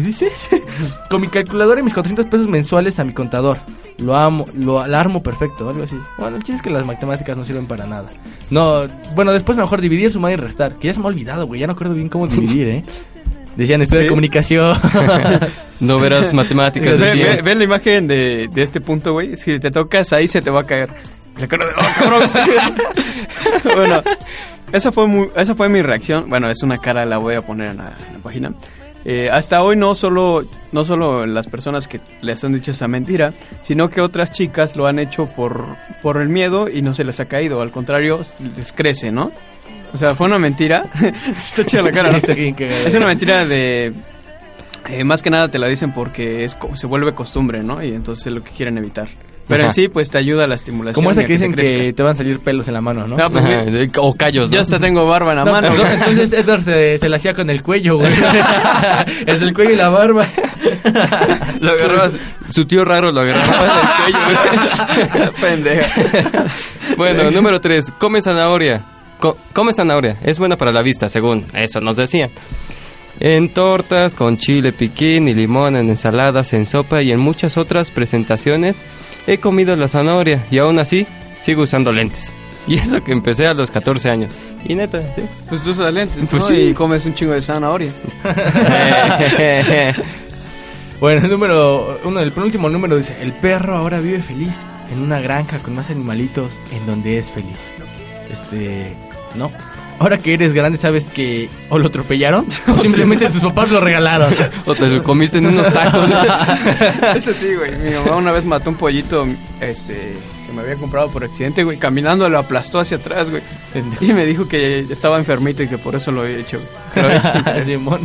¿Qué 0.00 0.06
dices? 0.06 0.32
Con 1.10 1.20
mi 1.20 1.28
calculadora 1.28 1.80
y 1.80 1.82
mis 1.82 1.92
400 1.94 2.26
pesos 2.26 2.48
mensuales 2.48 2.98
a 3.00 3.04
mi 3.04 3.12
contador. 3.12 3.58
Lo 3.98 4.14
amo, 4.14 4.44
lo 4.54 4.78
alarmo 4.80 5.22
perfecto, 5.24 5.68
algo 5.68 5.82
así. 5.82 5.98
Bueno, 6.18 6.36
el 6.36 6.42
chiste 6.44 6.56
es 6.58 6.62
que 6.62 6.70
las 6.70 6.86
matemáticas 6.86 7.36
no 7.36 7.44
sirven 7.44 7.66
para 7.66 7.84
nada. 7.86 8.08
No, 8.50 8.84
bueno, 9.16 9.32
después 9.32 9.58
mejor 9.58 9.80
dividir, 9.80 10.12
sumar 10.12 10.30
y 10.32 10.36
restar. 10.36 10.74
Que 10.76 10.86
ya 10.86 10.94
se 10.94 11.00
me 11.00 11.06
ha 11.06 11.08
olvidado, 11.08 11.46
güey. 11.48 11.60
Ya 11.60 11.66
no 11.66 11.72
acuerdo 11.72 11.94
bien 11.94 12.08
cómo 12.08 12.26
dividir, 12.28 12.68
¿eh? 12.68 12.84
Decían 13.56 13.82
estudio 13.82 14.02
de 14.02 14.06
¿Sí? 14.06 14.10
comunicación. 14.10 14.78
No 15.80 15.98
verás 16.00 16.32
matemáticas, 16.34 16.98
ve, 16.98 17.06
decía. 17.06 17.26
ve- 17.36 17.42
ve 17.42 17.54
la 17.54 17.64
imagen 17.64 18.06
de, 18.08 18.48
de 18.52 18.62
este 18.62 18.80
punto 18.80 19.12
güey 19.12 19.36
si 19.36 19.60
te 19.60 19.70
tocas 19.70 20.12
ahí 20.12 20.26
se 20.26 20.42
te 20.42 20.50
va 20.50 20.62
a 20.62 20.64
caer 20.66 20.88
la 21.38 21.46
cara 21.46 21.66
de 21.66 21.70
oh, 21.72 21.84
cabrón 21.96 22.30
bueno 23.76 24.02
esa 24.72 24.92
fue 24.92 25.06
muy, 25.06 25.28
esa 25.34 25.54
fue 25.54 25.68
mi 25.70 25.80
reacción. 25.80 26.28
Bueno, 26.28 26.50
es 26.50 26.62
una 26.62 26.76
cara, 26.78 27.06
la 27.06 27.16
voy 27.18 27.36
a 27.36 27.42
poner 27.42 27.70
en 27.70 27.76
la, 27.78 27.92
en 28.06 28.12
la 28.14 28.18
página. 28.22 28.52
Eh, 29.10 29.30
hasta 29.32 29.62
hoy 29.62 29.74
no 29.74 29.94
solo, 29.94 30.44
no 30.70 30.84
solo 30.84 31.24
las 31.24 31.46
personas 31.46 31.88
que 31.88 31.98
les 32.20 32.44
han 32.44 32.52
dicho 32.52 32.72
esa 32.72 32.88
mentira, 32.88 33.32
sino 33.62 33.88
que 33.88 34.02
otras 34.02 34.32
chicas 34.32 34.76
lo 34.76 34.86
han 34.86 34.98
hecho 34.98 35.24
por, 35.24 35.64
por 36.02 36.20
el 36.20 36.28
miedo 36.28 36.68
y 36.68 36.82
no 36.82 36.92
se 36.92 37.04
les 37.04 37.18
ha 37.18 37.24
caído. 37.24 37.62
Al 37.62 37.70
contrario, 37.70 38.20
les 38.54 38.70
crece, 38.74 39.10
¿no? 39.10 39.32
O 39.94 39.96
sea, 39.96 40.14
fue 40.14 40.26
una 40.26 40.38
mentira. 40.38 40.84
Está 41.38 41.64
chida 41.64 41.80
la 41.80 41.90
cara, 41.90 42.12
¿no? 42.12 42.18
Es 42.18 42.94
una 42.94 43.06
mentira 43.06 43.46
de... 43.46 43.94
eh, 44.90 45.04
más 45.04 45.22
que 45.22 45.30
nada 45.30 45.48
te 45.48 45.58
la 45.58 45.68
dicen 45.68 45.92
porque 45.92 46.44
es 46.44 46.58
se 46.74 46.86
vuelve 46.86 47.14
costumbre, 47.14 47.62
¿no? 47.62 47.82
Y 47.82 47.94
entonces 47.94 48.26
es 48.26 48.32
lo 48.34 48.44
que 48.44 48.50
quieren 48.50 48.76
evitar. 48.76 49.08
Pero 49.48 49.62
Ajá. 49.62 49.68
en 49.70 49.72
sí, 49.74 49.88
pues 49.88 50.10
te 50.10 50.18
ayuda 50.18 50.44
a 50.44 50.46
la 50.46 50.56
estimulación. 50.56 50.94
Como 50.94 51.10
esa 51.10 51.22
a 51.22 51.24
que 51.24 51.32
dicen 51.32 51.54
te 51.54 51.62
que 51.62 51.92
te 51.94 52.02
van 52.02 52.12
a 52.12 52.16
salir 52.16 52.38
pelos 52.40 52.68
en 52.68 52.74
la 52.74 52.80
mano, 52.82 53.06
¿no? 53.06 53.16
No, 53.16 53.30
pues, 53.30 53.44
o 53.96 54.14
callos, 54.14 54.50
¿no? 54.50 54.54
Yo 54.56 54.60
hasta 54.60 54.78
tengo 54.78 55.06
barba 55.06 55.30
en 55.32 55.38
la 55.38 55.44
No, 55.44 55.52
mano. 55.52 55.70
no, 55.74 55.86
entonces 55.90 56.32
Edward 56.32 56.62
se, 56.62 56.98
se 56.98 57.08
la 57.08 57.16
hacía 57.16 57.32
con 57.34 57.48
el 57.48 57.62
cuello, 57.62 57.96
güey. 57.98 58.12
es 59.26 59.40
el 59.42 59.54
cuello 59.54 59.72
y 59.72 59.76
la 59.76 59.88
barba. 59.88 60.26
Lo 61.60 61.70
agarrabas, 61.72 62.16
su 62.50 62.66
tío 62.66 62.84
raro 62.84 63.10
lo 63.10 63.20
agarraba 63.22 63.64
del 64.04 64.12
cuello. 64.12 64.26
güey. 65.14 65.30
Pendeja. 65.40 66.44
Bueno, 66.96 67.30
número 67.30 67.60
3. 67.60 67.92
Come 67.98 68.20
zanahoria. 68.22 68.82
Co- 69.18 69.36
come 69.52 69.72
zanahoria. 69.72 70.16
Es 70.22 70.38
buena 70.38 70.56
para 70.56 70.72
la 70.72 70.82
vista, 70.82 71.08
según 71.08 71.46
eso 71.54 71.80
nos 71.80 71.96
decían. 71.96 72.30
En 73.20 73.48
tortas, 73.48 74.14
con 74.14 74.36
chile 74.38 74.72
piquín 74.72 75.26
y 75.28 75.34
limón, 75.34 75.76
en 75.76 75.88
ensaladas, 75.90 76.52
en 76.52 76.66
sopa 76.66 77.02
y 77.02 77.10
en 77.10 77.18
muchas 77.18 77.56
otras 77.56 77.90
presentaciones 77.90 78.82
he 79.26 79.38
comido 79.38 79.74
la 79.76 79.88
zanahoria 79.88 80.44
y 80.50 80.58
aún 80.58 80.78
así 80.78 81.06
sigo 81.36 81.62
usando 81.62 81.92
lentes. 81.92 82.32
Y 82.66 82.74
eso 82.74 83.02
que 83.02 83.12
empecé 83.12 83.46
a 83.46 83.54
los 83.54 83.70
14 83.70 84.10
años. 84.10 84.32
Y 84.64 84.74
neta, 84.74 85.00
sí. 85.14 85.22
Pues 85.48 85.62
tú 85.62 85.70
usas 85.70 85.92
lentes, 85.92 86.18
Pues 86.30 86.42
¿no? 86.42 86.48
sí. 86.48 86.54
Y 86.54 86.74
comes 86.74 87.06
un 87.06 87.14
chingo 87.14 87.32
de 87.32 87.40
zanahoria. 87.40 87.90
Bueno, 91.00 91.24
el 91.24 91.30
número 91.30 92.00
uno, 92.02 92.18
el 92.18 92.32
penúltimo 92.32 92.68
número 92.68 92.96
dice, 92.96 93.14
el 93.22 93.32
perro 93.32 93.76
ahora 93.76 94.00
vive 94.00 94.18
feliz 94.20 94.64
en 94.90 95.00
una 95.00 95.20
granja 95.20 95.58
con 95.58 95.76
más 95.76 95.90
animalitos 95.90 96.52
en 96.72 96.86
donde 96.86 97.18
es 97.18 97.30
feliz. 97.30 97.56
Este, 98.28 98.96
no. 99.36 99.52
Ahora 99.98 100.16
que 100.18 100.34
eres 100.34 100.52
grande, 100.52 100.78
¿sabes 100.78 101.04
que 101.04 101.48
o 101.70 101.78
lo 101.78 101.88
atropellaron 101.88 102.46
o 102.68 102.82
simplemente 102.82 103.28
tus 103.30 103.42
papás 103.42 103.70
lo 103.72 103.80
regalaron? 103.80 104.32
o 104.64 104.74
te 104.74 104.88
lo 104.88 105.02
comiste 105.02 105.38
en 105.38 105.46
unos 105.46 105.72
tacos. 105.72 106.08
Eso 107.16 107.34
sí, 107.34 107.54
güey. 107.54 107.76
Mi 107.76 107.90
mamá 107.90 108.16
una 108.16 108.32
vez 108.32 108.44
mató 108.44 108.70
un 108.70 108.76
pollito 108.76 109.26
este, 109.60 110.14
que 110.46 110.52
me 110.52 110.62
había 110.62 110.76
comprado 110.76 111.10
por 111.10 111.24
accidente, 111.24 111.64
güey. 111.64 111.78
Caminando 111.78 112.28
lo 112.28 112.38
aplastó 112.38 112.78
hacia 112.78 112.96
atrás, 112.98 113.28
güey. 113.28 113.42
Y 114.00 114.12
me 114.12 114.24
dijo 114.24 114.46
que 114.48 114.80
estaba 114.88 115.18
enfermito 115.18 115.62
y 115.62 115.68
que 115.68 115.78
por 115.78 115.96
eso 115.96 116.12
lo 116.12 116.20
había 116.20 116.38
hecho. 116.38 116.60
güey. 116.94 117.78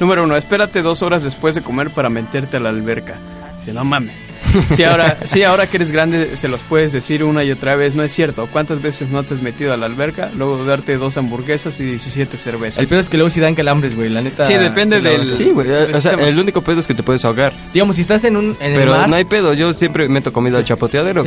Número 0.00 0.22
uno, 0.22 0.36
espérate 0.36 0.82
dos 0.82 1.02
horas 1.02 1.24
después 1.24 1.56
de 1.56 1.62
comer 1.62 1.90
para 1.90 2.08
meterte 2.08 2.58
a 2.58 2.60
la 2.60 2.68
alberca. 2.68 3.16
Dice, 3.56 3.72
no 3.72 3.84
mames. 3.84 4.16
Sí 4.74 4.82
ahora, 4.84 5.16
sí, 5.24 5.42
ahora 5.42 5.68
que 5.68 5.76
eres 5.78 5.92
grande 5.92 6.36
se 6.36 6.48
los 6.48 6.60
puedes 6.62 6.92
decir 6.92 7.24
una 7.24 7.44
y 7.44 7.50
otra 7.50 7.74
vez, 7.76 7.94
no 7.94 8.02
es 8.02 8.12
cierto. 8.12 8.48
¿Cuántas 8.52 8.80
veces 8.82 9.08
no 9.10 9.22
te 9.22 9.34
has 9.34 9.42
metido 9.42 9.72
a 9.72 9.76
la 9.76 9.86
alberca? 9.86 10.30
Luego 10.36 10.64
darte 10.64 10.96
dos 10.96 11.16
hamburguesas 11.16 11.78
y 11.80 11.84
17 11.84 12.36
cervezas. 12.36 12.78
El 12.78 12.86
peor 12.88 13.00
es 13.02 13.08
que 13.08 13.16
luego 13.16 13.30
sí 13.30 13.40
dan 13.40 13.54
calambres, 13.54 13.94
güey, 13.96 14.08
la 14.08 14.20
neta. 14.22 14.44
Sí, 14.44 14.54
depende 14.54 15.00
del-. 15.00 15.36
Sí, 15.36 15.50
güey. 15.50 15.68
O 15.70 16.00
sea, 16.00 16.12
el 16.12 16.38
único 16.38 16.62
pedo 16.62 16.80
es 16.80 16.86
que 16.86 16.94
te 16.94 17.02
puedes 17.02 17.24
ahogar. 17.24 17.52
Digamos, 17.72 17.96
si 17.96 18.02
estás 18.02 18.24
en 18.24 18.36
un 18.36 18.56
en 18.60 18.72
el 18.72 18.78
Pero 18.78 18.92
mar, 18.92 19.08
no 19.08 19.16
hay 19.16 19.24
pedo. 19.24 19.52
Yo 19.54 19.72
siempre 19.72 20.08
meto 20.08 20.32
comida 20.32 20.58
al 20.58 20.64
chapoteadero. 20.64 21.24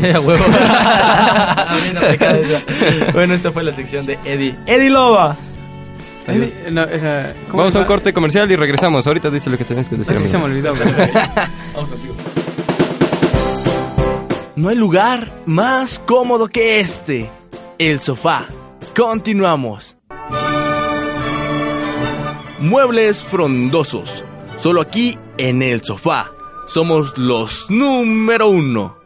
bueno, 3.13 3.33
esta 3.33 3.51
fue 3.51 3.63
la 3.63 3.73
sección 3.73 4.05
de 4.05 4.17
Eddie. 4.25 4.55
Eddie 4.65 4.89
Loba. 4.89 5.35
Eh, 6.27 6.69
no, 6.71 6.83
era- 6.83 7.33
¿cómo 7.49 7.57
Vamos 7.63 7.75
a 7.75 7.79
un 7.79 7.85
corte 7.85 8.13
comercial 8.13 8.49
y 8.51 8.55
regresamos. 8.55 9.05
Ahorita 9.07 9.29
dice 9.29 9.49
lo 9.49 9.57
que 9.57 9.65
tienes 9.65 9.89
que 9.89 9.95
decir. 9.97 10.15
Ah, 10.15 10.19
sí 10.19 10.27
se 10.27 10.37
me 10.37 10.43
olvidó, 10.45 10.73
güey. 10.75 10.87
No 14.61 14.69
hay 14.69 14.75
lugar 14.75 15.41
más 15.47 15.97
cómodo 16.05 16.45
que 16.45 16.79
este. 16.79 17.31
El 17.79 17.99
sofá. 17.99 18.45
Continuamos. 18.95 19.97
Muebles 22.59 23.23
frondosos. 23.23 24.23
Solo 24.57 24.81
aquí 24.81 25.17
en 25.39 25.63
el 25.63 25.81
sofá. 25.81 26.29
Somos 26.67 27.17
los 27.17 27.71
número 27.71 28.49
uno. 28.49 28.99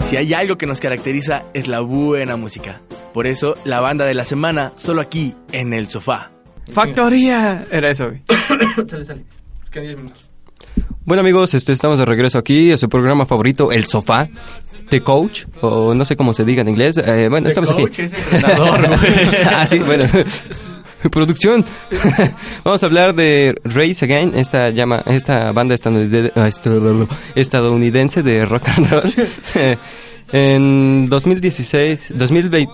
Si 0.00 0.16
hay 0.16 0.34
algo 0.34 0.58
que 0.58 0.66
nos 0.66 0.80
caracteriza 0.80 1.44
es 1.54 1.68
la 1.68 1.78
buena 1.78 2.36
música. 2.36 2.82
Por 3.14 3.28
eso, 3.28 3.54
la 3.64 3.78
banda 3.78 4.06
de 4.06 4.14
la 4.14 4.24
semana, 4.24 4.72
solo 4.74 5.02
aquí 5.02 5.36
en 5.52 5.72
el 5.72 5.86
sofá. 5.86 6.32
Factoría. 6.72 7.64
Era 7.70 7.90
eso, 7.90 8.08
güey. 8.08 8.24
Sale, 8.88 9.04
sale. 9.04 9.24
Quedan 9.70 9.86
10 9.86 9.96
minutos. 9.98 10.27
Bueno 11.08 11.22
amigos, 11.22 11.54
este, 11.54 11.72
estamos 11.72 11.98
de 11.98 12.04
regreso 12.04 12.36
aquí, 12.36 12.70
es 12.70 12.80
su 12.80 12.88
programa 12.90 13.24
favorito, 13.24 13.72
El 13.72 13.86
Sofá, 13.86 14.28
The 14.90 15.00
Coach, 15.00 15.44
o 15.62 15.94
no 15.94 16.04
sé 16.04 16.16
cómo 16.16 16.34
se 16.34 16.44
diga 16.44 16.60
en 16.60 16.68
inglés. 16.68 16.98
Eh, 16.98 17.28
bueno, 17.30 17.48
estamos 17.48 17.70
aquí. 17.70 17.80
Coach 17.80 18.00
es 18.00 18.12
entrenador, 18.12 18.90
ah, 19.46 19.66
sí, 19.66 19.78
bueno. 19.78 20.04
Producción. 21.10 21.64
Vamos 22.62 22.82
a 22.82 22.86
hablar 22.86 23.14
de 23.14 23.58
Race 23.64 24.04
Again, 24.04 24.32
esta 24.34 24.68
llama, 24.68 25.02
esta 25.06 25.50
banda 25.52 25.74
estadounidense, 25.74 26.32
estadounidense 27.34 28.22
de 28.22 28.44
rock 28.44 28.68
and 28.68 28.90
roll. 28.90 29.02
En 30.30 31.06
2016, 31.06 32.12
2020, 32.14 32.70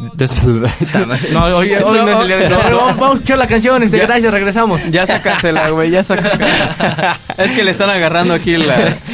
No, 1.32 1.44
oye, 1.44 1.54
oye, 1.54 1.80
No, 1.80 1.94
no 2.04 2.08
es 2.08 2.20
el 2.20 2.26
día 2.26 2.36
de- 2.38 2.48
no, 2.48 2.62
no, 2.62 2.70
no. 2.70 2.76
vamos, 2.78 2.96
vamos 2.96 3.10
a 3.10 3.14
escuchar 3.14 3.38
la 3.38 3.46
canción, 3.46 3.82
este, 3.84 3.98
gracias, 3.98 4.32
regresamos. 4.32 4.80
Ya 4.90 5.06
sácasela, 5.06 5.70
güey, 5.70 5.90
ya 5.90 6.02
sácasela. 6.02 7.16
es 7.38 7.52
que 7.52 7.62
le 7.62 7.70
están 7.70 7.90
agarrando 7.90 8.34
aquí 8.34 8.56
las... 8.56 9.04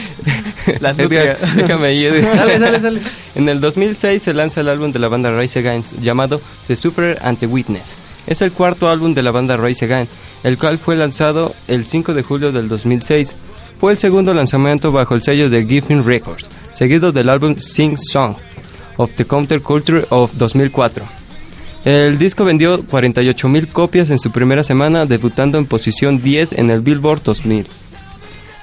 Las 0.80 0.98
Edgar, 0.98 1.38
déjame 1.56 1.92
Edgar. 1.92 2.36
Dale, 2.36 2.58
dale, 2.58 2.78
dale. 2.78 3.00
En 3.34 3.48
el 3.48 3.60
2006 3.60 4.22
se 4.22 4.32
lanza 4.34 4.60
el 4.60 4.68
álbum 4.68 4.92
de 4.92 4.98
la 4.98 5.08
banda 5.08 5.30
Rise 5.30 5.58
Again 5.60 5.82
llamado 6.00 6.40
The 6.66 6.76
Super 6.76 7.18
and 7.22 7.38
the 7.38 7.46
Witness. 7.46 7.96
Es 8.26 8.40
el 8.42 8.52
cuarto 8.52 8.88
álbum 8.90 9.12
de 9.14 9.22
la 9.22 9.30
banda 9.32 9.56
Rise 9.56 9.86
Again, 9.86 10.06
el 10.44 10.58
cual 10.58 10.78
fue 10.78 10.96
lanzado 10.96 11.54
el 11.66 11.86
5 11.86 12.14
de 12.14 12.22
julio 12.22 12.52
del 12.52 12.68
2006. 12.68 13.34
Fue 13.80 13.92
el 13.92 13.98
segundo 13.98 14.34
lanzamiento 14.34 14.92
bajo 14.92 15.14
el 15.14 15.22
sello 15.22 15.48
de 15.48 15.64
Giffen 15.64 16.04
Records, 16.04 16.50
seguido 16.74 17.12
del 17.12 17.30
álbum 17.30 17.56
Sing 17.56 17.96
Song 17.96 18.34
of 18.98 19.14
the 19.14 19.24
Counterculture 19.24 20.04
of 20.10 20.32
2004. 20.34 21.02
El 21.86 22.18
disco 22.18 22.44
vendió 22.44 22.84
48.000 22.84 23.68
copias 23.68 24.10
en 24.10 24.18
su 24.18 24.30
primera 24.30 24.62
semana, 24.62 25.06
debutando 25.06 25.56
en 25.56 25.64
posición 25.64 26.20
10 26.20 26.52
en 26.58 26.68
el 26.68 26.82
Billboard 26.82 27.22
2000. 27.22 27.66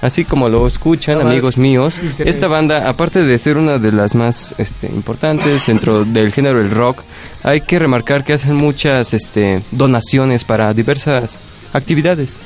Así 0.02 0.24
como 0.24 0.50
lo 0.50 0.68
escuchan, 0.68 1.20
amigos 1.20 1.58
míos, 1.58 2.00
esta 2.20 2.48
banda, 2.48 2.88
aparte 2.88 3.24
de 3.24 3.40
ser 3.40 3.58
una 3.58 3.80
de 3.80 3.92
las 3.92 4.14
más 4.14 4.54
este, 4.60 4.86
importantes 4.86 5.66
dentro 5.66 6.06
del 6.06 6.32
género 6.32 6.60
del 6.60 6.70
rock, 6.70 7.02
hay 7.42 7.62
que 7.62 7.80
remarcar 7.80 8.24
que 8.24 8.34
hacen 8.34 8.54
muchas 8.56 9.16
este, 9.16 9.64
donaciones 9.72 10.44
para 10.44 10.72
diversas 10.76 11.40
actividades 11.74 12.40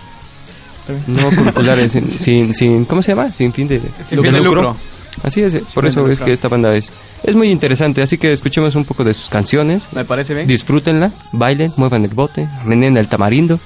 no 1.08 1.30
curriculares, 1.30 1.92
sin, 1.92 2.10
sin, 2.10 2.54
sin- 2.54 2.86
¿cómo 2.86 3.02
se 3.04 3.12
llama? 3.16 3.32
Sin 3.32 3.52
fin 3.54 3.68
de, 3.68 3.82
Sin 4.04 4.22
fin 4.22 4.32
de 4.32 4.42
lucro. 4.42 4.76
Así 5.24 5.42
es, 5.42 5.54
por 5.74 5.84
fin 5.84 5.88
eso 5.90 6.02
es 6.08 6.10
lucro. 6.20 6.26
que 6.26 6.32
esta 6.32 6.48
banda 6.48 6.74
es, 6.76 6.90
es 7.24 7.36
muy 7.36 7.50
interesante, 7.52 8.02
así 8.02 8.18
que 8.18 8.32
escuchemos 8.32 8.76
un 8.76 8.86
poco 8.86 9.04
de 9.04 9.14
sus 9.14 9.30
canciones. 9.30 9.88
Me 9.92 10.06
parece 10.06 10.34
bien. 10.34 10.48
Disfrútenla, 10.48 11.12
bailen, 11.34 11.74
muevan 11.76 12.04
el 12.06 12.12
bote, 12.14 12.48
renen 12.66 12.96
el 12.98 13.08
tamarindo 13.10 13.60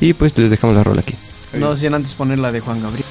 y 0.00 0.12
pues 0.14 0.36
les 0.38 0.50
dejamos 0.50 0.74
la 0.76 0.82
rola 0.82 1.00
aquí. 1.02 1.14
No 1.58 1.76
sin 1.76 1.92
antes 1.92 2.14
poner 2.14 2.38
la 2.38 2.50
de 2.50 2.60
Juan 2.60 2.80
Gabriel. 2.82 3.04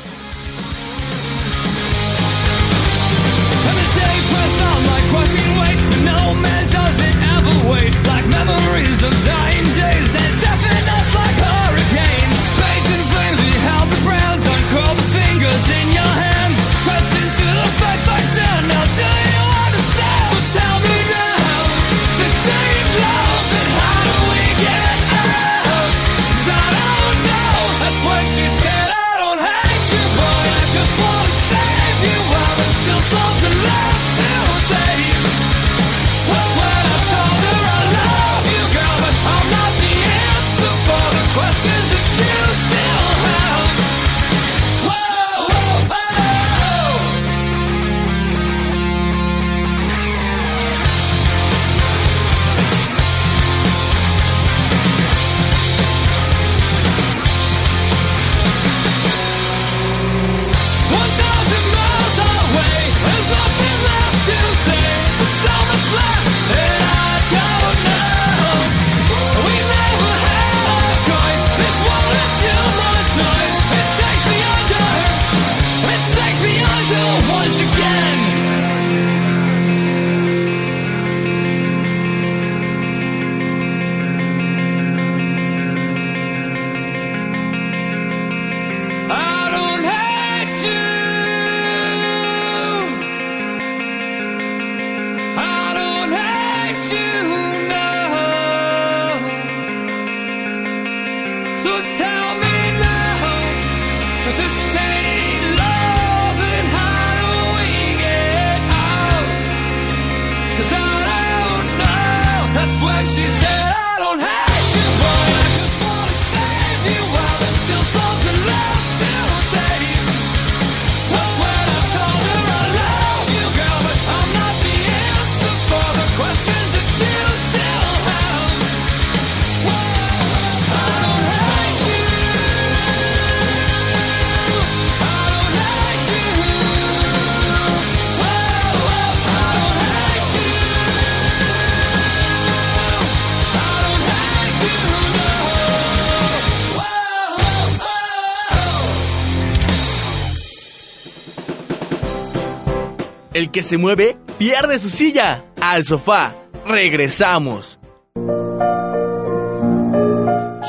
El 153.42 153.50
que 153.50 153.64
se 153.64 153.80
mueve 153.80 154.18
pierde 154.38 154.78
su 154.78 154.92
silla. 154.92 155.46
Al 155.60 155.84
sofá. 155.84 156.36
Regresamos. 156.64 157.80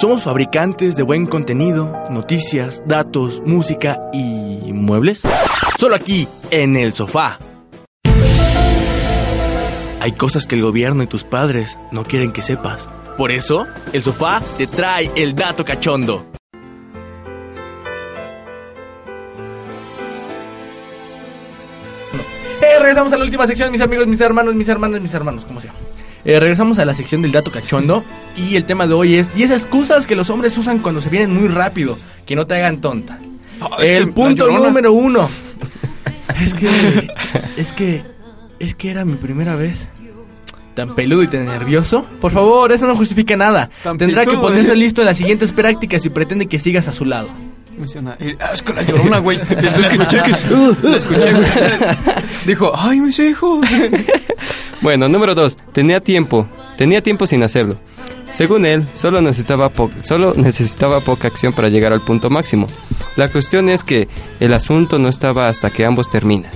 Somos 0.00 0.23
fabricantes 0.23 0.97
de 0.97 1.02
buen 1.02 1.26
contenido, 1.26 1.93
noticias, 2.09 2.83
datos, 2.87 3.43
música 3.45 4.00
y 4.14 4.73
muebles. 4.73 5.21
Solo 5.79 5.97
aquí, 5.97 6.26
en 6.50 6.76
el 6.76 6.95
sofá. 6.95 7.38
Hay 10.00 10.12
cosas 10.12 10.47
que 10.47 10.55
el 10.55 10.62
gobierno 10.62 11.02
y 11.02 11.09
tus 11.09 11.25
padres 11.25 11.79
no 11.91 12.05
quieren 12.05 12.33
que 12.33 12.41
sepas. 12.41 12.88
Por 13.19 13.33
eso, 13.33 13.67
el 13.93 14.02
sofá 14.02 14.41
te 14.57 14.67
trae 14.67 15.11
el 15.14 15.35
dato 15.35 15.62
cachondo. 15.62 16.32
Regresamos 22.83 23.12
a 23.12 23.16
la 23.16 23.25
última 23.25 23.47
sección, 23.47 23.71
mis 23.73 23.81
amigos, 23.81 24.07
mis 24.07 24.21
hermanos, 24.21 24.55
mis 24.55 24.68
hermanos, 24.68 25.01
mis 25.01 25.14
hermanos, 25.14 25.45
como 25.45 25.61
sea. 25.61 25.73
Eh, 26.25 26.38
regresamos 26.38 26.79
a 26.79 26.85
la 26.85 26.95
sección 26.95 27.23
del 27.23 27.33
dato 27.33 27.51
cachondo 27.51 28.05
y 28.37 28.55
el 28.55 28.64
tema 28.64 28.87
de 28.87 28.95
hoy 28.95 29.16
es 29.16 29.35
10 29.35 29.51
excusas 29.51 30.07
que 30.07 30.14
los 30.14 30.31
hombres 30.31 30.57
usan 30.57 30.79
cuando 30.79 31.01
se 31.01 31.09
vienen 31.09 31.35
muy 31.35 31.49
rápido, 31.49 31.97
que 32.27 32.37
no 32.37 32.47
te 32.47 32.55
hagan 32.55 32.81
tonta. 32.81 33.18
Oh, 33.61 33.81
el 33.81 34.12
punto 34.12 34.47
número 34.49 34.92
uno. 34.92 35.29
Es 36.40 36.55
que, 36.55 37.09
es 37.57 37.73
que, 37.73 38.05
es 38.59 38.75
que 38.75 38.90
era 38.90 39.05
mi 39.05 39.16
primera 39.16 39.55
vez. 39.55 39.88
Tan 40.75 40.95
peludo 40.95 41.23
y 41.23 41.29
tan 41.29 41.45
nervioso. 41.45 42.07
Por 42.21 42.33
favor, 42.33 42.73
eso 42.73 42.87
no 42.87 42.97
justifica 42.97 43.37
nada. 43.37 43.71
Tendrá 43.99 44.25
que 44.25 44.37
ponerse 44.37 44.73
¿eh? 44.73 44.77
listo 44.77 45.03
en 45.03 45.07
las 45.07 45.18
siguientes 45.18 45.53
prácticas 45.53 46.07
y 46.07 46.11
pretende 46.11 46.47
que 46.47 46.59
sigas 46.59 46.88
a 46.88 46.92
su 46.92 47.05
lado. 47.05 47.29
Menciona, 47.79 48.17
es 48.53 48.63
que 48.63 48.73
la 48.73 48.83
llorona, 48.83 49.19
güey. 49.19 49.39
La 49.39 49.89
escuché, 49.89 50.17
es 50.17 50.23
que- 50.23 50.31
la 50.89 50.97
escuché, 50.97 51.33
güey. 51.33 51.45
Dijo, 52.47 52.73
ay, 52.75 53.01
mis 53.01 53.19
hijos. 53.19 53.67
Bueno, 54.81 55.09
número 55.09 55.35
2. 55.35 55.57
Tenía 55.73 56.01
tiempo. 56.01 56.47
Tenía 56.77 57.03
tiempo 57.03 57.27
sin 57.27 57.43
hacerlo. 57.43 57.79
Según 58.25 58.65
él, 58.67 58.87
solo 58.93 59.21
necesitaba, 59.21 59.71
solo 60.03 60.33
necesitaba 60.35 61.01
poca 61.01 61.29
acción 61.29 61.53
para 61.53 61.69
llegar 61.69 61.93
al 61.93 62.01
punto 62.03 62.31
máximo. 62.31 62.67
La 63.17 63.31
cuestión 63.31 63.69
es 63.69 63.85
que 63.85 64.09
el 64.41 64.55
asunto 64.55 64.99
no 64.99 65.09
estaba 65.09 65.49
hasta 65.49 65.71
que 65.71 65.85
ambos 65.85 66.09
terminan. 66.09 66.51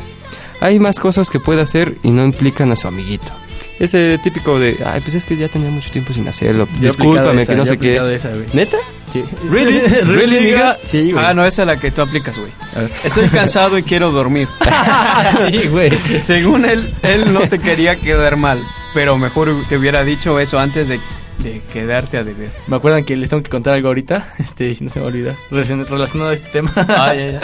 Hay 0.60 0.78
más 0.78 0.98
cosas 0.98 1.28
que 1.30 1.38
puede 1.40 1.60
hacer 1.62 1.96
y 2.02 2.10
no 2.10 2.22
implican 2.24 2.70
a 2.72 2.76
su 2.76 2.86
amiguito. 2.88 3.32
Ese 3.78 4.18
típico 4.22 4.58
de, 4.58 4.78
ay, 4.84 5.02
pues 5.02 5.14
es 5.14 5.26
que 5.26 5.36
ya 5.36 5.48
tenía 5.48 5.70
mucho 5.70 5.90
tiempo 5.90 6.14
sin 6.14 6.26
hacerlo. 6.28 6.66
Yo 6.80 6.88
Discúlpame, 6.88 7.42
esa, 7.42 7.52
que 7.52 7.58
no 7.58 7.66
sé 7.66 7.76
qué. 7.76 8.14
esa. 8.14 8.30
¿Neta? 8.54 8.78
Sí. 9.12 9.22
Really? 9.50 9.80
Really, 10.06 10.40
nigga? 10.40 10.78
Sí, 10.82 11.10
güey. 11.12 11.22
Ah, 11.24 11.34
no, 11.34 11.44
esa 11.44 11.62
es 11.62 11.68
la 11.68 11.78
que 11.78 11.90
tú 11.90 12.00
aplicas, 12.00 12.38
güey. 12.38 12.50
A 12.74 12.80
ver. 12.80 12.90
Estoy 13.04 13.28
cansado 13.28 13.76
y 13.76 13.82
quiero 13.82 14.10
dormir. 14.12 14.48
sí, 15.50 15.68
güey. 15.68 15.90
Según 16.16 16.64
él, 16.64 16.90
él 17.02 17.32
no 17.34 17.40
te 17.48 17.58
quería 17.58 17.96
quedar 17.96 18.36
mal, 18.38 18.62
pero 18.94 19.18
mejor 19.18 19.50
te 19.68 19.76
hubiera 19.76 20.02
dicho 20.04 20.40
eso 20.40 20.58
antes 20.58 20.88
de, 20.88 20.98
de 21.40 21.60
quedarte 21.70 22.16
a 22.16 22.24
deber. 22.24 22.50
Me 22.68 22.76
acuerdan 22.76 23.04
que 23.04 23.14
les 23.14 23.28
tengo 23.28 23.42
que 23.42 23.50
contar 23.50 23.74
algo 23.74 23.88
ahorita, 23.88 24.32
este, 24.38 24.74
si 24.74 24.84
no 24.84 24.90
se 24.90 25.00
me 25.00 25.06
olvida, 25.06 25.36
relacion- 25.50 25.86
relacionado 25.86 26.30
a 26.30 26.34
este 26.34 26.48
tema. 26.48 26.72
Ah, 26.76 27.14
ya, 27.14 27.30
ya. 27.32 27.40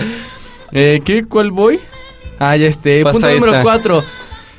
eh, 0.72 1.01
¿qué? 1.05 1.25
¿Cuál 1.27 1.51
voy? 1.51 1.79
Ah, 2.38 2.57
ya 2.57 2.66
este, 2.66 3.03
Pasa 3.03 3.12
punto 3.12 3.29
número 3.31 3.53
esta. 3.53 3.62
4. 3.62 4.05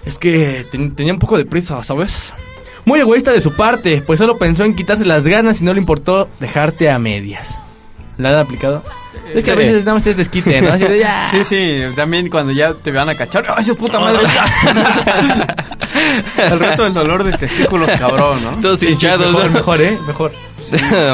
Es 0.05 0.17
que 0.17 0.65
ten- 0.71 0.95
tenía 0.95 1.13
un 1.13 1.19
poco 1.19 1.37
de 1.37 1.45
prisa, 1.45 1.81
¿sabes? 1.83 2.33
Muy 2.85 2.99
egoísta 2.99 3.31
de 3.31 3.39
su 3.41 3.53
parte, 3.55 4.01
pues 4.05 4.19
solo 4.19 4.37
pensó 4.37 4.63
en 4.63 4.75
quitarse 4.75 5.05
las 5.05 5.23
ganas 5.25 5.61
y 5.61 5.63
no 5.63 5.73
le 5.73 5.79
importó 5.79 6.27
dejarte 6.39 6.89
a 6.89 6.99
medias. 6.99 7.57
¿La 8.17 8.29
han 8.29 8.35
aplicado? 8.35 8.83
Es 9.33 9.43
que 9.43 9.51
a 9.51 9.55
veces 9.55 9.83
nada 9.85 9.95
más 9.95 10.03
te 10.03 10.13
desquite, 10.13 10.61
¿no? 10.61 10.73
Así 10.73 10.83
de 10.85 10.99
ya. 10.99 11.25
Sí, 11.27 11.43
sí, 11.43 11.81
también 11.95 12.29
cuando 12.29 12.51
ya 12.53 12.73
te 12.73 12.91
van 12.91 13.09
a 13.09 13.15
cachar. 13.15 13.45
¡Ay, 13.55 13.63
su 13.63 13.75
puta 13.75 13.99
madre! 13.99 14.21
El 16.37 16.59
rato 16.59 16.83
del 16.83 16.93
dolor 16.93 17.23
de 17.23 17.33
testículos, 17.37 17.89
cabrón, 17.99 18.37
¿no? 18.43 18.51
Todos 18.61 18.79
Sí, 18.79 18.87
sí, 18.87 18.93
hinchados, 18.93 19.27
mejor, 19.27 19.45
¿no? 19.45 19.51
mejor, 19.51 19.81
¿eh? 19.81 19.99
Mejor. 20.07 20.31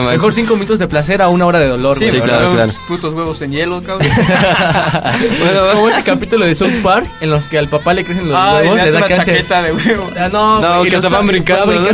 Mejor 0.10 0.34
cinco 0.34 0.54
minutos 0.56 0.80
de 0.80 0.88
placer 0.88 1.22
a 1.22 1.28
una 1.30 1.46
hora 1.46 1.60
de 1.60 1.68
dolor, 1.70 1.98
Sí, 1.98 2.06
güey. 2.08 2.18
Sí, 2.18 2.22
claro, 2.22 2.54
putos 2.88 3.14
huevos 3.14 3.42
en 3.42 3.52
hielo, 3.52 3.82
cabrón. 3.82 4.10
bueno, 5.40 5.62
como 5.74 5.90
ese 5.90 6.04
capítulo 6.04 6.46
de 6.46 6.56
South 6.56 6.72
Park 6.84 7.08
en 7.20 7.30
los 7.32 7.48
que 7.48 7.58
al 7.58 7.68
papá 7.70 7.94
le 7.94 8.06
crecen 8.06 8.30
los 8.30 8.38
Ay, 8.38 8.64
huevos, 8.68 8.76
le 8.76 8.82
hace 8.84 8.92
da 8.92 8.98
una 9.00 9.08
cáncer. 9.08 9.26
chaqueta 9.36 9.62
de 9.64 9.72
huevo. 9.74 10.10
Ah, 10.18 10.30
no, 10.32 10.84
que 10.84 11.02
se 11.02 11.08
van 11.08 11.28
brincando, 11.28 11.74
¿no? 11.74 11.88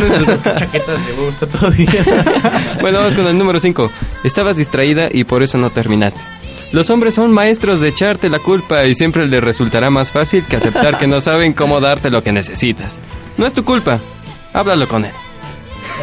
chaquetas 0.58 1.06
de 1.06 1.14
huevo, 1.14 1.30
está 1.30 1.48
todo 1.48 1.72
bien. 1.72 1.90
Bueno, 2.82 3.00
vamos 3.00 3.16
con 3.16 3.26
el 3.28 3.38
número 3.38 3.60
5. 3.60 3.92
Estabas 4.26 4.58
distraída 4.58 5.08
y 5.12 5.24
por 5.24 5.44
eso 5.44 5.60
no 5.60 5.70
terminaste. 5.70 6.20
Los 6.72 6.90
hombres 6.90 7.14
son 7.14 7.32
maestros 7.32 7.80
de 7.80 7.90
echarte 7.90 8.28
la 8.28 8.40
culpa 8.40 8.84
y 8.86 8.96
siempre 8.96 9.28
les 9.28 9.44
resultará 9.44 9.92
más 9.92 10.12
fácil 10.12 10.48
que 10.48 10.56
aceptar 10.56 10.98
que 10.98 11.06
no 11.06 11.22
saben 11.22 11.54
cómo 11.54 11.80
darte 11.80 12.10
lo 12.10 12.24
que 12.24 12.32
necesitas. 12.32 12.98
No 13.38 13.46
es 13.46 13.54
tu 13.54 13.64
culpa. 13.64 14.02
Háblalo 14.52 14.88
con 14.88 15.06
él. 15.06 15.12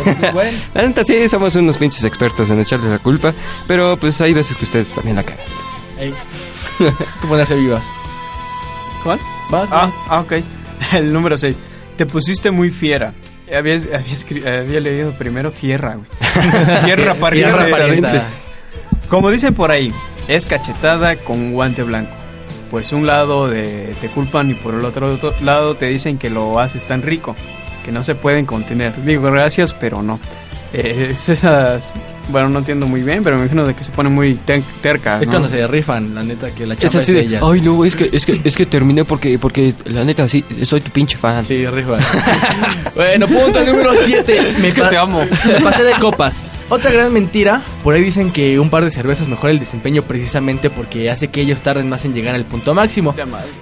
bueno, 0.33 0.57
La 0.73 0.83
neta 0.83 1.03
sí, 1.03 1.29
somos 1.29 1.57
unos 1.57 1.77
pinches 1.79 2.05
expertos 2.05 2.49
en 2.49 2.61
echarles 2.61 2.93
la 2.93 3.01
culpa, 3.01 3.35
pero 3.67 3.97
pues 3.97 4.21
hay 4.21 4.33
veces 4.33 4.57
que 4.57 4.67
ustedes 4.67 4.95
también 4.95 5.17
la 5.17 5.25
cagan. 5.25 5.45
hay 5.99 6.15
que 6.79 7.27
ponerse 7.27 7.57
vivas. 7.57 7.85
¿Cuál? 9.03 9.19
¿Vas? 9.51 9.69
Ah, 9.73 9.91
ah, 10.09 10.21
ok. 10.21 10.35
El 10.95 11.13
número 11.13 11.37
6. 11.37 11.59
Te 11.97 12.07
pusiste 12.07 12.53
muy 12.53 12.71
fiera. 12.71 13.13
Había, 13.55 13.75
había, 13.75 14.61
había 14.61 14.81
leído 14.81 15.13
primero 15.13 15.51
fierra, 15.53 15.95
güey. 15.97 16.07
fierra 16.85 17.15
pariente. 17.15 18.21
Como 19.09 19.31
dicen 19.31 19.55
por 19.55 19.71
ahí, 19.71 19.93
es 20.29 20.47
cachetada 20.47 21.17
con 21.17 21.53
guante 21.53 21.83
blanco. 21.83 22.13
Pues 22.71 22.93
un 22.93 23.07
lado 23.07 23.49
de, 23.49 23.95
te 24.01 24.09
culpan 24.09 24.51
y 24.51 24.55
por 24.55 24.75
el 24.75 24.85
otro 24.85 25.19
to- 25.19 25.35
lado 25.43 25.77
te 25.77 25.87
dicen 25.87 26.17
que 26.19 26.31
lo 26.31 26.59
haces 26.59 26.87
tan 26.87 27.03
rico 27.03 27.37
que 27.85 27.93
no 27.93 28.03
se 28.03 28.15
pueden 28.15 28.47
contener. 28.47 29.03
Digo 29.05 29.31
gracias, 29.31 29.75
pero 29.75 30.03
no. 30.03 30.19
Eh, 30.75 31.09
es 31.11 31.29
esas, 31.29 31.93
bueno, 32.31 32.49
no 32.49 32.61
entiendo 32.61 32.87
muy 32.87 33.03
bien, 33.03 33.23
pero 33.23 33.37
me 33.37 33.43
imagino 33.43 33.65
de 33.67 33.75
que 33.75 33.85
se 33.85 33.91
pone 33.93 34.09
muy 34.09 34.37
ter- 34.37 34.63
terca. 34.81 35.17
Es 35.21 35.27
¿no? 35.27 35.33
cuando 35.33 35.49
se 35.49 35.67
rifan, 35.67 36.15
la 36.15 36.23
neta, 36.23 36.51
que 36.51 36.67
la 36.67 36.75
chapa 36.77 36.87
Es 36.87 36.95
así 36.97 37.13
de 37.13 37.21
de, 37.21 37.27
ella. 37.27 37.41
ay 37.43 37.61
no, 37.61 37.85
es 37.85 37.95
que, 37.95 38.09
es 38.13 38.25
que, 38.25 38.41
es 38.43 38.57
que 38.57 38.65
terminé 38.65 39.05
porque, 39.05 39.39
porque 39.39 39.75
la 39.85 40.03
neta 40.05 40.27
sí, 40.29 40.43
soy 40.63 40.81
tu 40.81 40.91
pinche 40.91 41.19
fan. 41.19 41.45
Sí, 41.45 41.67
rifan. 41.67 42.01
bueno, 42.95 43.27
punto 43.29 43.63
número 43.65 43.93
7. 44.05 44.55
Es 44.65 44.75
que 44.75 44.83
te 44.83 44.97
amo. 44.97 45.25
Me 45.47 45.61
pasé 45.61 45.83
de 45.85 45.93
copas. 45.95 46.43
Otra 46.73 46.91
gran 46.91 47.13
mentira, 47.13 47.61
por 47.85 47.95
ahí 47.95 48.03
dicen 48.03 48.31
que 48.31 48.59
un 48.59 48.71
par 48.71 48.83
de 48.83 48.91
cervezas 48.91 49.29
mejora 49.29 49.53
el 49.53 49.59
desempeño 49.59 50.03
precisamente 50.03 50.71
porque 50.71 51.11
hace 51.11 51.29
que 51.29 51.41
ellos 51.43 51.61
tarden 51.61 51.89
más 51.89 52.05
en 52.07 52.15
llegar 52.15 52.35
al 52.35 52.45
punto 52.47 52.73
máximo. 52.73 53.15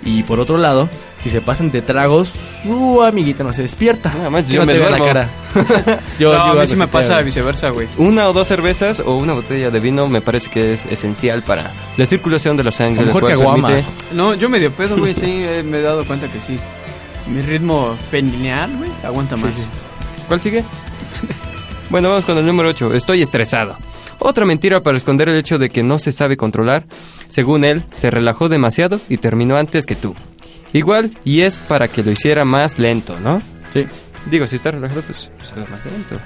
Y 0.04 0.22
por 0.22 0.38
otro 0.38 0.56
lado, 0.58 0.88
si 1.22 1.28
se 1.28 1.40
pasan 1.40 1.70
de 1.72 1.82
tragos, 1.82 2.30
su 2.62 3.02
amiguita 3.02 3.42
no 3.42 3.52
se 3.52 3.62
despierta. 3.62 4.12
No 4.22 4.30
manches, 4.30 4.52
yo 4.52 4.60
no 4.60 4.66
me 4.66 4.74
te 4.74 4.78
ve 4.78 4.90
la 4.90 4.98
cara. 4.98 5.28
yo, 6.20 6.32
no, 6.32 6.38
yo 6.54 6.58
a 6.58 6.62
mí 6.62 6.66
sí 6.68 6.76
me 6.76 6.86
pasa 6.86 7.20
viceversa, 7.20 7.70
güey. 7.70 7.88
Una 7.98 8.28
o 8.28 8.32
dos 8.32 8.46
cervezas 8.46 9.00
o 9.00 9.16
una 9.16 9.32
botella 9.32 9.70
de 9.70 9.80
vino 9.80 10.06
me 10.06 10.20
parece 10.20 10.48
que 10.48 10.74
es 10.74 10.86
esencial 10.86 11.42
para 11.42 11.72
la 11.96 12.06
circulación 12.06 12.56
de 12.56 12.62
la 12.64 12.70
sangre. 12.70 13.06
Mejor 13.06 13.26
caguamas. 13.26 13.72
permite- 13.82 14.14
No, 14.14 14.34
yo 14.34 14.48
medio 14.48 14.70
pedo, 14.72 14.96
güey, 14.96 15.14
sí, 15.14 15.24
eh, 15.26 15.62
me 15.64 15.78
he 15.78 15.82
dado 15.82 16.06
cuenta 16.06 16.28
que 16.28 16.40
sí. 16.40 16.58
Mi 17.26 17.42
ritmo 17.42 17.96
penial, 18.10 18.76
güey, 18.78 18.90
aguanta 19.02 19.36
más. 19.36 19.58
sí. 19.58 19.68
¿Cuál 20.28 20.40
sigue? 20.40 20.64
bueno, 21.90 22.09
vamos 22.09 22.24
con 22.24 22.38
el 22.38 22.46
número 22.46 22.68
8. 22.70 22.94
Estoy 22.94 23.22
estresado. 23.22 23.76
Otra 24.18 24.44
mentira 24.44 24.81
para 24.83 24.96
esconder 24.96 25.29
el 25.29 25.37
hecho 25.37 25.59
de 25.59 25.68
que 25.70 25.83
no 25.83 25.98
se 25.98 26.12
sabe 26.12 26.37
controlar. 26.37 26.85
Según 27.29 27.64
él, 27.64 27.83
se 27.94 28.11
relajó 28.11 28.48
demasiado 28.48 29.00
y 29.09 29.16
terminó 29.16 29.57
antes 29.57 29.87
que 29.87 29.96
tú. 29.96 30.14
Igual, 30.72 31.11
y 31.24 31.40
es 31.40 31.59
para 31.59 31.88
que 31.88 32.03
lo 32.03 32.11
hiciera 32.11 32.44
más 32.44 32.79
lento, 32.79 33.18
¿no? 33.18 33.40
Sí. 33.72 33.87
Digo, 34.31 34.46
si 34.46 34.57
está 34.57 34.70
relajado, 34.70 35.03
pues 35.03 35.31
será 35.42 35.62
más 35.70 35.85
lento. 35.85 36.16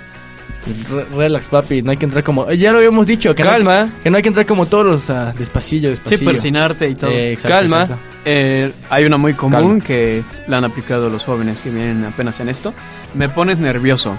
Re- 0.90 1.04
Relax, 1.14 1.46
papi, 1.48 1.82
no 1.82 1.90
hay 1.90 1.96
que 1.98 2.06
entrar 2.06 2.24
como... 2.24 2.50
eh, 2.50 2.56
Ya 2.58 2.72
lo 2.72 2.78
habíamos 2.78 3.06
dicho, 3.06 3.34
que, 3.34 3.42
Calma. 3.42 3.84
No, 3.84 3.92
que 4.02 4.10
no 4.10 4.16
hay 4.16 4.22
que 4.22 4.28
entrar 4.28 4.46
como 4.46 4.66
todos, 4.66 5.08
ah, 5.10 5.32
despacillo, 5.38 5.88
Sí, 5.88 5.94
despacillo. 5.96 6.24
persinarte 6.30 6.88
y 6.88 6.94
todo. 6.94 7.10
Sí, 7.10 7.16
exacto, 7.18 7.48
Calma. 7.48 7.82
exacto. 7.82 8.02
Eh, 8.24 8.72
hay 8.90 9.04
una 9.04 9.16
muy 9.18 9.34
común 9.34 9.78
Calma. 9.80 9.84
que 9.84 10.24
la 10.48 10.58
han 10.58 10.64
aplicado 10.64 11.10
los 11.10 11.24
jóvenes 11.24 11.60
que 11.60 11.70
vienen 11.70 12.04
apenas 12.06 12.40
en 12.40 12.48
esto. 12.48 12.72
Me 13.14 13.28
pones 13.28 13.58
nervioso. 13.58 14.18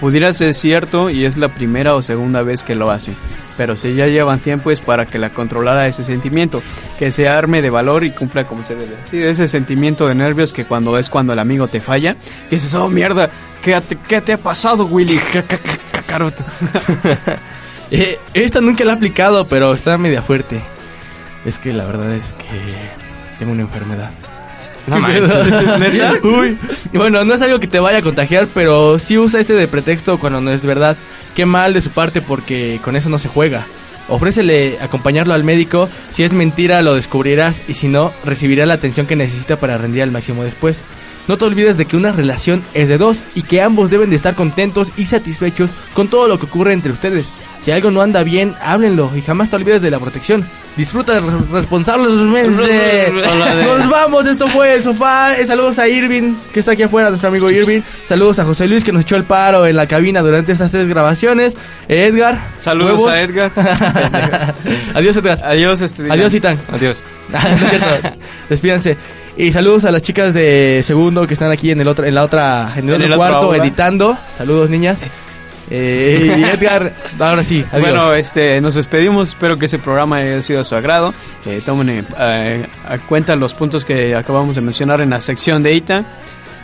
Pudiera 0.00 0.32
ser 0.34 0.54
cierto 0.54 1.08
y 1.10 1.24
es 1.24 1.38
la 1.38 1.48
primera 1.48 1.94
o 1.94 2.02
segunda 2.02 2.42
vez 2.42 2.62
que 2.62 2.74
lo 2.74 2.90
hace. 2.90 3.14
Pero 3.56 3.76
si 3.76 3.94
ya 3.94 4.06
llevan 4.06 4.38
tiempo 4.40 4.70
es 4.70 4.80
para 4.80 5.06
que 5.06 5.18
la 5.18 5.30
controlara 5.30 5.86
ese 5.86 6.02
sentimiento. 6.02 6.62
Que 6.98 7.10
se 7.12 7.28
arme 7.28 7.62
de 7.62 7.70
valor 7.70 8.04
y 8.04 8.10
cumpla 8.10 8.46
como 8.46 8.64
se 8.64 8.74
debe. 8.74 8.96
Sí, 9.10 9.22
ese 9.22 9.48
sentimiento 9.48 10.06
de 10.06 10.14
nervios 10.14 10.52
que 10.52 10.64
cuando 10.64 10.98
es 10.98 11.08
cuando 11.08 11.32
el 11.32 11.38
amigo 11.38 11.68
te 11.68 11.80
falla. 11.80 12.16
Que 12.50 12.56
dices, 12.56 12.74
oh 12.74 12.88
mierda, 12.88 13.30
¿qué 13.62 13.80
qué 14.06 14.20
te 14.20 14.34
ha 14.34 14.38
pasado, 14.38 14.84
Willy? 14.86 15.18
Cacaroto. 15.92 16.44
Eh, 17.88 18.18
esta 18.34 18.60
nunca 18.60 18.84
la 18.84 18.94
he 18.94 18.96
aplicado, 18.96 19.46
pero 19.46 19.72
está 19.72 19.96
media 19.96 20.20
fuerte. 20.20 20.60
Es 21.44 21.56
que 21.56 21.72
la 21.72 21.84
verdad 21.84 22.16
es 22.16 22.24
que 22.32 22.74
tengo 23.38 23.52
una 23.52 23.62
enfermedad. 23.62 24.10
No 24.86 24.96
Bueno, 26.92 27.24
no 27.24 27.34
es 27.34 27.42
algo 27.42 27.58
que 27.58 27.66
te 27.66 27.80
vaya 27.80 27.98
a 27.98 28.02
contagiar, 28.02 28.48
pero 28.52 28.98
sí 28.98 29.18
usa 29.18 29.40
este 29.40 29.54
de 29.54 29.68
pretexto 29.68 30.18
cuando 30.18 30.40
no 30.40 30.50
es 30.50 30.62
verdad. 30.62 30.96
Qué 31.34 31.46
mal 31.46 31.74
de 31.74 31.80
su 31.80 31.90
parte 31.90 32.22
porque 32.22 32.80
con 32.82 32.96
eso 32.96 33.08
no 33.08 33.18
se 33.18 33.28
juega. 33.28 33.66
Ofrécele 34.08 34.78
acompañarlo 34.80 35.34
al 35.34 35.44
médico. 35.44 35.88
Si 36.10 36.22
es 36.22 36.32
mentira, 36.32 36.82
lo 36.82 36.94
descubrirás. 36.94 37.60
Y 37.68 37.74
si 37.74 37.88
no, 37.88 38.12
recibirá 38.24 38.64
la 38.66 38.74
atención 38.74 39.06
que 39.06 39.16
necesita 39.16 39.58
para 39.58 39.78
rendir 39.78 40.02
al 40.02 40.12
máximo 40.12 40.44
después. 40.44 40.80
No 41.28 41.36
te 41.36 41.44
olvides 41.44 41.76
de 41.76 41.86
que 41.86 41.96
una 41.96 42.12
relación 42.12 42.62
es 42.72 42.88
de 42.88 42.98
dos 42.98 43.18
y 43.34 43.42
que 43.42 43.60
ambos 43.60 43.90
deben 43.90 44.10
de 44.10 44.16
estar 44.16 44.36
contentos 44.36 44.92
y 44.96 45.06
satisfechos 45.06 45.70
con 45.92 46.06
todo 46.06 46.28
lo 46.28 46.38
que 46.38 46.46
ocurre 46.46 46.72
entre 46.72 46.92
ustedes. 46.92 47.26
Si 47.62 47.72
algo 47.72 47.90
no 47.90 48.00
anda 48.00 48.22
bien, 48.22 48.54
háblenlo 48.62 49.10
y 49.16 49.22
jamás 49.22 49.50
te 49.50 49.56
olvides 49.56 49.82
de 49.82 49.90
la 49.90 49.98
protección. 49.98 50.48
Disfruta 50.76 51.18
re- 51.20 51.26
responsablemente. 51.52 53.10
Nos 53.64 53.88
vamos, 53.88 54.26
esto 54.26 54.46
fue 54.48 54.74
el 54.74 54.82
sofá. 54.84 55.34
Eh, 55.38 55.46
Saludos 55.46 55.78
a 55.78 55.88
Irving, 55.88 56.34
que 56.52 56.60
está 56.60 56.72
aquí 56.72 56.82
afuera, 56.82 57.08
nuestro 57.08 57.28
amigo 57.30 57.50
Irving. 57.50 57.80
Saludos 58.04 58.38
a 58.40 58.44
José 58.44 58.66
Luis, 58.68 58.84
que 58.84 58.92
nos 58.92 59.02
echó 59.02 59.16
el 59.16 59.24
paro 59.24 59.66
en 59.66 59.74
la 59.76 59.86
cabina 59.86 60.20
durante 60.20 60.52
estas 60.52 60.70
tres 60.70 60.86
grabaciones. 60.86 61.56
Eh, 61.88 62.06
Edgar. 62.06 62.48
Saludos 62.60 63.06
a 63.06 63.20
Edgar. 63.22 63.50
Adiós, 64.94 65.16
Edgar. 65.16 65.40
Adiós, 65.44 65.80
este. 65.80 66.02
Adiós. 66.12 66.34
Adiós. 66.72 67.02
Despídanse. 68.50 68.96
Y 69.38 69.52
saludos 69.52 69.84
a 69.84 69.90
las 69.90 70.02
chicas 70.02 70.32
de 70.32 70.80
segundo 70.84 71.26
que 71.26 71.34
están 71.34 71.50
aquí 71.50 71.70
en 71.70 71.80
el 71.80 71.88
otro, 71.88 72.04
en 72.06 72.14
la 72.14 72.22
otra, 72.22 72.72
en 72.76 72.88
el 72.88 72.94
En 72.94 73.02
otro 73.02 73.06
el 73.06 73.12
otro 73.12 73.16
cuarto 73.18 73.36
aula. 73.52 73.58
editando. 73.58 74.18
Saludos, 74.36 74.70
niñas. 74.70 75.00
Eh, 75.70 76.36
y 76.38 76.44
Edgar, 76.44 76.94
ahora 77.18 77.42
sí, 77.42 77.64
adiós. 77.70 77.80
Bueno, 77.80 78.14
este, 78.14 78.60
nos 78.60 78.74
despedimos. 78.74 79.30
Espero 79.30 79.58
que 79.58 79.66
ese 79.66 79.78
programa 79.78 80.16
haya 80.18 80.42
sido 80.42 80.60
de 80.60 80.64
su 80.64 80.74
agrado. 80.74 81.14
Eh, 81.44 81.62
tomen 81.64 82.04
eh, 82.18 82.66
a 82.84 82.98
cuenta 82.98 83.36
los 83.36 83.54
puntos 83.54 83.84
que 83.84 84.14
acabamos 84.14 84.54
de 84.56 84.60
mencionar 84.62 85.00
en 85.00 85.10
la 85.10 85.20
sección 85.20 85.62
de 85.62 85.74
Ethan. 85.76 86.06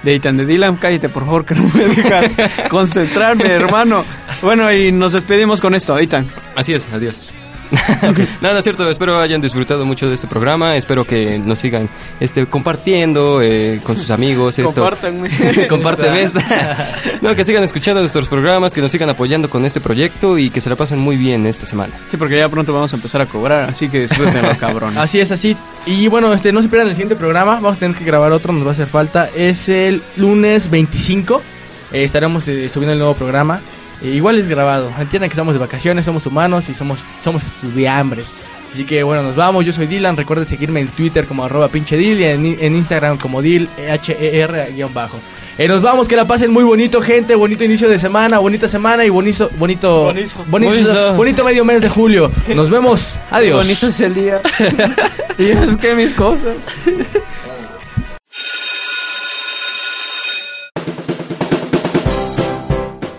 De 0.03 0.15
Ethan 0.15 0.37
de 0.37 0.47
Dylan. 0.47 0.77
Cállate, 0.77 1.09
por 1.09 1.25
favor, 1.25 1.45
que 1.45 1.55
no 1.55 1.63
me 1.63 1.85
dejas 1.85 2.37
concentrarme, 2.71 3.47
hermano. 3.47 4.05
Bueno, 4.41 4.73
y 4.73 4.91
nos 4.91 5.13
despedimos 5.13 5.61
con 5.61 5.75
esto, 5.75 5.99
Ethan. 5.99 6.29
Así 6.57 6.75
es, 6.75 6.87
adiós. 6.93 7.33
Nada, 8.41 8.59
es 8.59 8.65
cierto, 8.65 8.89
espero 8.91 9.19
hayan 9.19 9.41
disfrutado 9.41 9.85
mucho 9.87 10.09
de 10.09 10.15
este 10.15 10.27
programa, 10.27 10.77
espero 10.77 11.05
que 11.05 11.39
nos 11.39 11.59
sigan 11.59 11.89
este, 12.21 12.47
compartiendo 12.47 13.41
eh, 13.43 13.81
con 13.83 13.97
sus 13.97 14.11
amigos 14.11 14.59
estos... 14.59 14.75
Compártanme. 14.75 15.31
Compárteme 15.69 16.23
esta. 16.23 16.89
No, 17.21 17.35
que 17.35 17.45
sigan 17.45 17.63
escuchando 17.63 18.01
nuestros 18.01 18.29
programas, 18.29 18.73
que 18.73 18.81
nos 18.81 18.93
sigan 18.93 19.09
apoyando 19.09 19.49
con 19.49 19.65
este 19.65 19.81
proyecto 19.81 20.39
y 20.39 20.51
que 20.51 20.61
se 20.61 20.69
la 20.71 20.77
pasen 20.77 20.99
muy 20.99 21.17
bien 21.17 21.47
esta 21.47 21.67
semana. 21.67 21.95
Sí, 22.09 22.17
porque 22.17 22.39
ya 22.39 22.49
pronto 22.49 22.73
vamos 22.73 22.93
a 22.93 22.97
empezar 22.97 23.21
a 23.23 23.27
cobrar, 23.27 23.71
así 23.71 23.89
que 23.89 24.01
disfrútenlo, 24.01 24.57
cabrón. 24.59 24.99
Así 24.99 25.21
es, 25.21 25.31
así. 25.31 25.57
Y 25.87 26.09
bueno, 26.09 26.33
este, 26.33 26.53
no 26.53 26.63
se 26.63 26.69
pierdan 26.69 26.89
el 26.89 26.95
siguiente 26.95 27.17
programa. 27.17 27.55
Vamos 27.55 27.77
a 27.77 27.81
tener 27.81 27.97
que 27.97 28.05
grabar 28.05 28.33
otro, 28.33 28.53
nos 28.53 28.65
va 28.65 28.71
a 28.71 28.73
hacer 28.73 28.87
falta. 28.87 29.31
Es 29.35 29.69
el 29.69 30.03
lunes 30.17 30.71
25. 30.71 31.43
Eh, 31.93 32.05
estaremos 32.05 32.47
eh, 32.49 32.69
subiendo 32.69 32.93
el 32.93 32.99
nuevo 32.99 33.15
programa. 33.15 33.61
Igual 34.03 34.39
es 34.39 34.49
grabado. 34.49 34.91
Entiendan 34.99 35.29
que 35.31 35.35
estamos 35.35 35.55
de 35.55 35.61
vacaciones, 35.61 36.05
somos 36.05 36.27
humanos 36.27 36.69
y 36.69 36.75
somos, 36.75 37.01
somos 37.23 37.45
estudiambres. 37.45 38.31
Así 38.73 38.85
que 38.85 39.03
bueno, 39.03 39.23
nos 39.23 39.37
vamos. 39.37 39.67
Yo 39.67 39.73
soy 39.73 39.87
Dylan. 39.87 40.17
Recuerden 40.17 40.49
seguirme 40.49 40.81
en 40.81 40.89
Twitter 40.89 41.27
como 41.27 41.45
arroba 41.45 41.69
pinche 41.69 41.97
Dil 41.97 42.21
y 42.21 42.25
en, 42.25 42.45
en 42.59 42.75
Instagram 42.75 43.19
como 43.19 43.43
Dil 43.43 43.69
H-E-R 43.91 44.73
guion 44.75 44.93
bajo. 44.95 45.19
Eh, 45.59 45.69
nos 45.69 45.83
vamos, 45.83 46.09
que 46.09 46.17
la 46.17 46.27
pasen 46.27 46.51
muy 46.51 46.65
bonito, 46.65 47.03
gente. 47.03 47.35
Bonito 47.35 47.63
inicio 47.63 47.87
de 47.87 47.99
semana, 47.99 48.39
bonita 48.39 48.67
semana 48.69 49.05
y 49.05 49.11
bonito, 49.11 49.51
bonito, 49.59 50.05
Bonizo. 50.07 50.45
bonito, 50.49 50.73
Bonizo. 50.73 51.15
bonito 51.15 51.45
medio 51.45 51.65
mes 51.65 51.83
de 51.83 51.91
julio. 51.91 52.33
Nos 52.55 52.71
vemos. 52.71 53.19
Adiós. 53.31 53.59
Bonito 53.59 53.89
es 53.89 54.01
el 54.01 54.15
día. 54.15 54.41
y 55.39 55.51
es 55.51 55.77
que 55.77 55.95
mis 55.95 56.15
cosas. 56.15 56.57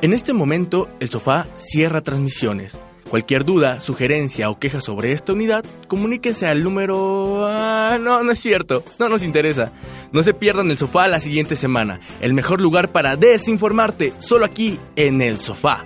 En 0.03 0.11
este 0.11 0.33
momento, 0.33 0.89
el 0.99 1.07
sofá 1.07 1.47
cierra 1.55 2.01
transmisiones. 2.01 2.77
Cualquier 3.09 3.45
duda, 3.45 3.79
sugerencia 3.79 4.49
o 4.49 4.59
queja 4.59 4.81
sobre 4.81 5.13
esta 5.13 5.31
unidad, 5.31 5.63
comuníquese 5.87 6.45
al 6.45 6.61
número... 6.61 7.47
Ah, 7.47 7.97
no, 8.01 8.21
no 8.21 8.33
es 8.33 8.39
cierto. 8.39 8.83
No 8.99 9.07
nos 9.07 9.23
interesa. 9.23 9.71
No 10.11 10.21
se 10.21 10.33
pierdan 10.33 10.69
el 10.71 10.77
sofá 10.77 11.07
la 11.07 11.21
siguiente 11.21 11.55
semana. 11.55 12.01
El 12.19 12.33
mejor 12.33 12.59
lugar 12.59 12.91
para 12.91 13.15
desinformarte, 13.15 14.11
solo 14.19 14.43
aquí 14.43 14.77
en 14.97 15.21
el 15.21 15.37
sofá. 15.37 15.85